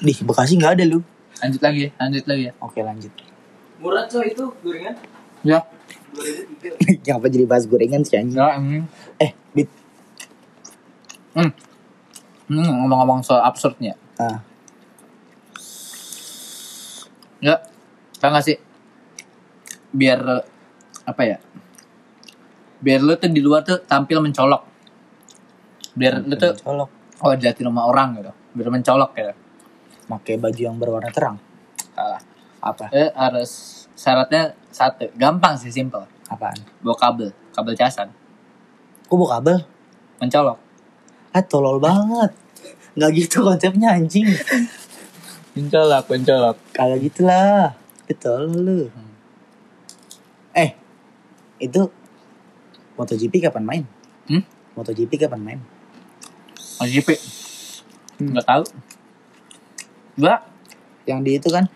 di 0.00 0.12
Bekasi 0.16 0.54
nggak 0.56 0.78
ada 0.78 0.84
lu 0.86 1.02
Lanjut 1.38 1.60
lagi, 1.60 1.80
ya, 1.86 1.90
lanjut 1.98 2.24
lagi 2.24 2.42
ya. 2.48 2.52
oke 2.56 2.78
lanjut 2.78 3.12
Murah 3.76 4.06
coy 4.06 4.30
itu 4.30 4.46
gorengan. 4.62 4.94
Ya. 5.44 5.60
2003. 6.14 7.04
Kenapa 7.04 7.26
jadi 7.34 7.44
bahas 7.44 7.66
gorengan 7.66 8.00
sih 8.00 8.16
anjing? 8.16 8.38
Ya, 8.38 8.54
hmm. 8.56 8.86
Eh, 9.18 9.34
Bit. 9.52 9.68
Hmm. 11.34 11.50
Hmm, 12.46 12.68
ngomong-ngomong 12.86 13.26
soal 13.26 13.42
absurdnya. 13.42 13.98
Ah, 14.20 14.38
Ya, 17.44 17.60
tau 18.16 18.32
gak 18.32 18.40
sih? 18.40 18.56
Biar 19.92 20.16
apa 21.04 21.22
ya? 21.28 21.36
Biar 22.80 23.04
lu 23.04 23.12
tuh 23.20 23.28
di 23.28 23.44
luar 23.44 23.60
tuh 23.60 23.84
tampil 23.84 24.24
mencolok. 24.24 24.64
Biar 25.92 26.24
lu 26.24 26.32
tuh 26.40 26.56
colok. 26.56 26.88
oh 27.20 27.32
diliatin 27.36 27.68
sama 27.68 27.84
orang 27.84 28.16
gitu. 28.16 28.32
Biar 28.56 28.68
mencolok 28.72 29.10
gitu. 29.12 29.32
Pakai 30.08 30.40
baju 30.40 30.60
yang 30.60 30.76
berwarna 30.80 31.12
terang. 31.12 31.36
Salah. 31.92 32.20
Apa? 32.64 32.88
Eh 32.96 33.12
harus 33.12 33.84
syaratnya 33.92 34.56
satu. 34.72 35.12
Gampang 35.12 35.60
sih 35.60 35.68
simple. 35.68 36.08
Apaan? 36.32 36.56
Bawa 36.80 36.96
kabel, 36.96 37.28
kabel 37.52 37.76
casan. 37.76 38.08
Kok 39.04 39.16
bawa 39.20 39.36
kabel? 39.36 39.56
Mencolok. 40.24 40.63
Ah, 41.34 41.42
tolol 41.42 41.82
banget. 41.82 42.30
Nggak 42.94 43.10
gitu 43.18 43.42
konsepnya 43.42 43.98
anjing. 43.98 44.22
Mencolok, 45.58 46.06
mencolok. 46.06 46.56
Kayak 46.70 46.98
gitulah. 47.02 47.74
Betul 48.06 48.54
lu. 48.54 48.80
Hmm. 48.86 49.14
Eh, 50.54 50.70
itu 51.58 51.90
MotoGP 52.94 53.50
kapan 53.50 53.66
main? 53.66 53.82
Hmm? 54.30 54.46
MotoGP 54.78 55.26
kapan 55.26 55.42
main? 55.42 55.58
MotoGP. 56.78 57.18
Hmm. 58.22 58.30
Nggak 58.30 58.46
tahu. 58.46 58.64
Gua 60.14 60.38
Yang 61.10 61.18
di 61.26 61.30
itu 61.42 61.48
kan 61.50 61.66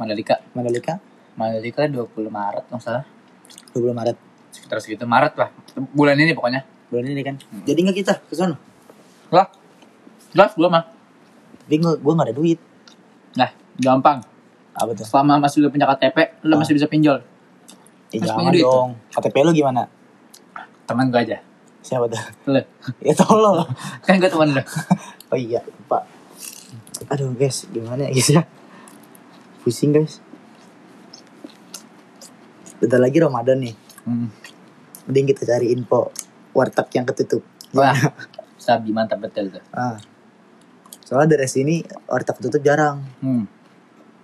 Mandalika. 0.00 0.40
Mandalika 0.56 0.96
Mandalika 1.36 1.84
20 1.84 2.08
Maret 2.32 2.64
nggak 2.72 2.80
salah. 2.80 3.04
20 3.76 3.92
Maret 3.92 4.16
Sekitar 4.48 4.80
segitu 4.80 5.04
Maret 5.04 5.36
lah. 5.36 5.52
Bulan 5.92 6.16
ini 6.16 6.32
pokoknya. 6.32 6.64
bulan 6.88 7.04
ini 7.04 7.20
kan. 7.20 7.36
Hmm. 7.36 7.68
Jadi 7.68 7.78
nggak 7.84 7.96
kita 8.00 8.14
ke 8.24 8.32
sana? 8.32 8.56
Lah. 9.30 9.46
Jelas 10.32 10.52
gua 10.54 10.68
mah. 10.68 10.84
Tapi 11.64 11.76
gua, 11.78 11.94
gua 11.96 12.12
nggak 12.16 12.28
ada 12.28 12.36
duit. 12.36 12.58
Nah, 13.36 13.50
gampang. 13.76 14.18
Apa 14.72 14.94
tuh? 14.94 15.04
Selama 15.04 15.38
masih 15.38 15.64
udah 15.64 15.70
punya 15.70 15.86
KTP, 15.86 16.16
lu 16.46 16.54
Ah. 16.54 16.58
masih 16.60 16.74
bisa 16.74 16.86
pinjol. 16.86 17.18
Eh, 18.08 18.18
Mas 18.22 18.28
jangan 18.30 18.48
duit 18.48 18.64
dong. 18.64 18.90
KTP 19.12 19.36
lu 19.42 19.52
gimana? 19.52 19.82
Temen 20.88 21.12
gue 21.12 21.20
aja. 21.20 21.38
Siapa 21.84 22.08
tuh? 22.08 22.22
Lu. 22.48 22.60
ya 23.04 23.12
tolol. 23.12 23.68
Kan 24.00 24.16
gue 24.16 24.30
temen 24.30 24.56
lu. 24.56 24.62
Oh 25.28 25.36
iya, 25.36 25.60
Pak. 25.84 26.08
Aduh 27.12 27.36
guys, 27.36 27.68
gimana 27.68 28.08
ya 28.08 28.10
guys 28.10 28.32
ya? 28.32 28.42
Pusing 29.60 29.92
guys. 29.92 30.24
Bentar 32.80 32.96
lagi 32.96 33.20
Ramadan 33.20 33.60
nih. 33.60 33.74
Hmm. 34.08 34.32
Mending 35.04 35.28
kita 35.28 35.44
cari 35.44 35.76
info 35.76 36.08
warteg 36.56 36.88
yang 36.96 37.04
ketutup. 37.04 37.44
Wah, 37.76 37.92
sabi 38.68 38.92
mantap 38.92 39.16
betul 39.24 39.48
tuh. 39.48 39.64
Ah. 39.72 39.96
Soalnya 41.08 41.40
dari 41.40 41.48
sini 41.48 41.80
warteg 42.04 42.36
ketutup 42.36 42.60
jarang. 42.60 43.00
Hmm. 43.24 43.48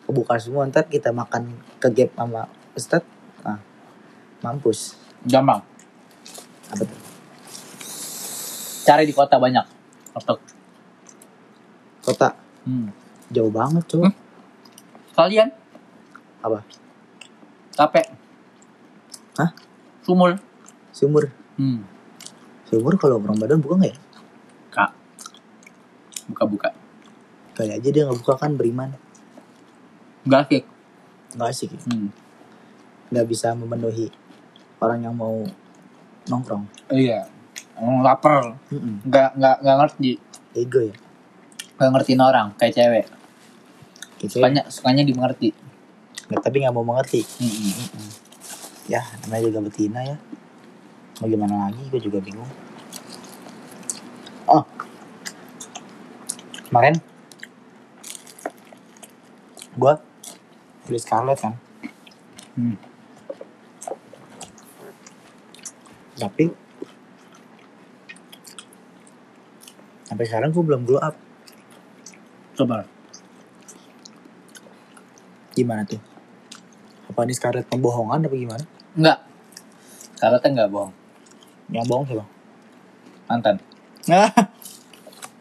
Kebuka 0.05 0.37
semua 0.37 0.69
ntar 0.69 0.85
kita 0.85 1.17
makan 1.17 1.49
ke 1.81 1.89
gap 1.89 2.13
sama 2.13 2.45
Ustadz. 2.77 3.09
Ah. 3.41 3.57
Mampus. 4.45 5.01
Gampang. 5.25 5.65
Apa 6.69 6.85
tuh? 6.85 7.01
Cari 8.85 9.09
di 9.09 9.17
kota 9.17 9.41
banyak. 9.41 9.65
Untuk 10.13 10.45
Kota. 12.05 12.37
hmm. 12.69 12.93
Jauh 13.33 13.49
banget 13.49 13.81
cuy. 13.89 14.05
Hmm? 14.05 14.13
kalian 15.17 15.49
Apa? 16.45 16.61
capek. 17.73 18.07
Hah? 19.41 19.51
Sumul. 20.05 20.37
Sumur. 20.93 21.33
Hmm. 21.57 21.81
Sumur 22.69 23.01
kalau 23.01 23.17
Ramadan 23.25 23.65
buka 23.65 23.81
nggak 23.81 23.93
ya? 23.97 23.99
Buka-buka. 26.31 26.71
Kali 27.55 27.71
aja 27.71 27.89
dia 27.89 28.03
nggak 28.09 28.19
buka 28.19 28.35
kan 28.41 28.59
beriman. 28.59 28.91
Grafik. 30.25 30.67
Nggak 31.37 31.49
asik 31.51 31.71
ya. 31.77 31.81
Hmm. 31.87 32.11
Nggak 33.13 33.27
bisa 33.31 33.53
memenuhi 33.55 34.09
orang 34.83 35.01
yang 35.05 35.15
mau 35.15 35.45
nongkrong. 36.29 36.65
Iya. 36.91 37.29
Emang 37.75 38.07
lapar. 38.07 38.57
Mm-mm. 38.71 39.05
Nggak, 39.07 39.31
nggak, 39.37 39.57
nggak 39.63 39.77
ngerti. 39.83 40.11
Ego 40.55 40.81
ya. 40.83 40.97
Nggak 41.79 41.91
ngertiin 41.91 42.23
orang. 42.23 42.49
Kayak 42.57 42.75
cewek. 42.75 43.07
Gitu 44.23 44.41
Sukanya, 44.41 44.63
sukanya 44.71 45.03
dimengerti. 45.03 45.51
Nggak, 46.31 46.41
tapi 46.41 46.57
nggak 46.63 46.75
mau 46.75 46.87
mengerti. 46.87 47.21
Hmm. 47.21 48.11
Ya, 48.89 49.03
namanya 49.25 49.43
juga 49.49 49.59
betina 49.65 50.01
ya. 50.05 50.17
Mau 51.21 51.27
gimana 51.31 51.69
lagi, 51.69 51.83
gue 51.89 52.01
juga 52.03 52.19
bingung. 52.19 52.49
Kemarin 56.75 56.99
gue 59.79 59.95
beli 60.91 60.99
Scarlett 60.99 61.39
kan. 61.39 61.55
Hmm. 62.59 62.75
Tapi 66.19 66.51
sampai 70.03 70.27
sekarang 70.27 70.51
gue 70.51 70.65
belum 70.67 70.83
glow 70.83 70.99
up. 70.99 71.15
Coba. 72.59 72.91
Gimana 75.55 75.87
tuh? 75.87 76.03
Apa 77.07 77.23
ini 77.23 77.39
Scarlett 77.39 77.71
pembohongan 77.71 78.27
apa 78.27 78.35
gimana? 78.35 78.67
Enggak. 78.99 79.23
Kalau 80.19 80.43
teh 80.43 80.51
nggak 80.51 80.75
bohong. 80.75 80.91
Yang 81.71 81.87
bohong 81.87 82.05
siapa? 82.11 82.27
Mantan. 83.31 83.63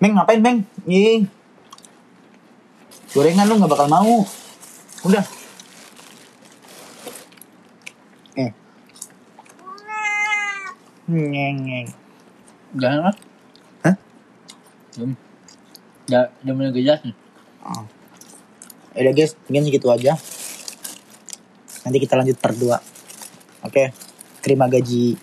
Meng 0.03 0.19
ngapain 0.19 0.43
Meng? 0.43 0.67
Ih. 0.83 1.23
Gorengan 3.15 3.47
lu 3.47 3.55
nggak 3.55 3.71
bakal 3.71 3.87
mau. 3.87 4.27
Udah. 5.07 5.23
Eh. 8.35 8.51
Ngeng 11.07 11.57
ngeng. 11.63 11.87
Jangan 12.75 12.99
lah. 12.99 13.15
Hah? 13.87 13.95
Jam. 14.91 15.15
Ya, 16.11 16.27
jam 16.43 16.53
mulai 16.59 16.75
gejas 16.75 16.99
nih. 17.07 17.15
Oh. 17.63 17.87
Udah 18.99 19.13
guys, 19.15 19.39
mungkin 19.47 19.71
segitu 19.71 19.87
aja. 19.87 20.19
Nanti 21.87 21.97
kita 22.03 22.19
lanjut 22.19 22.35
part 22.43 22.59
2. 22.59 22.75
Oke. 23.71 23.95
Terima 24.43 24.67
gaji 24.67 25.15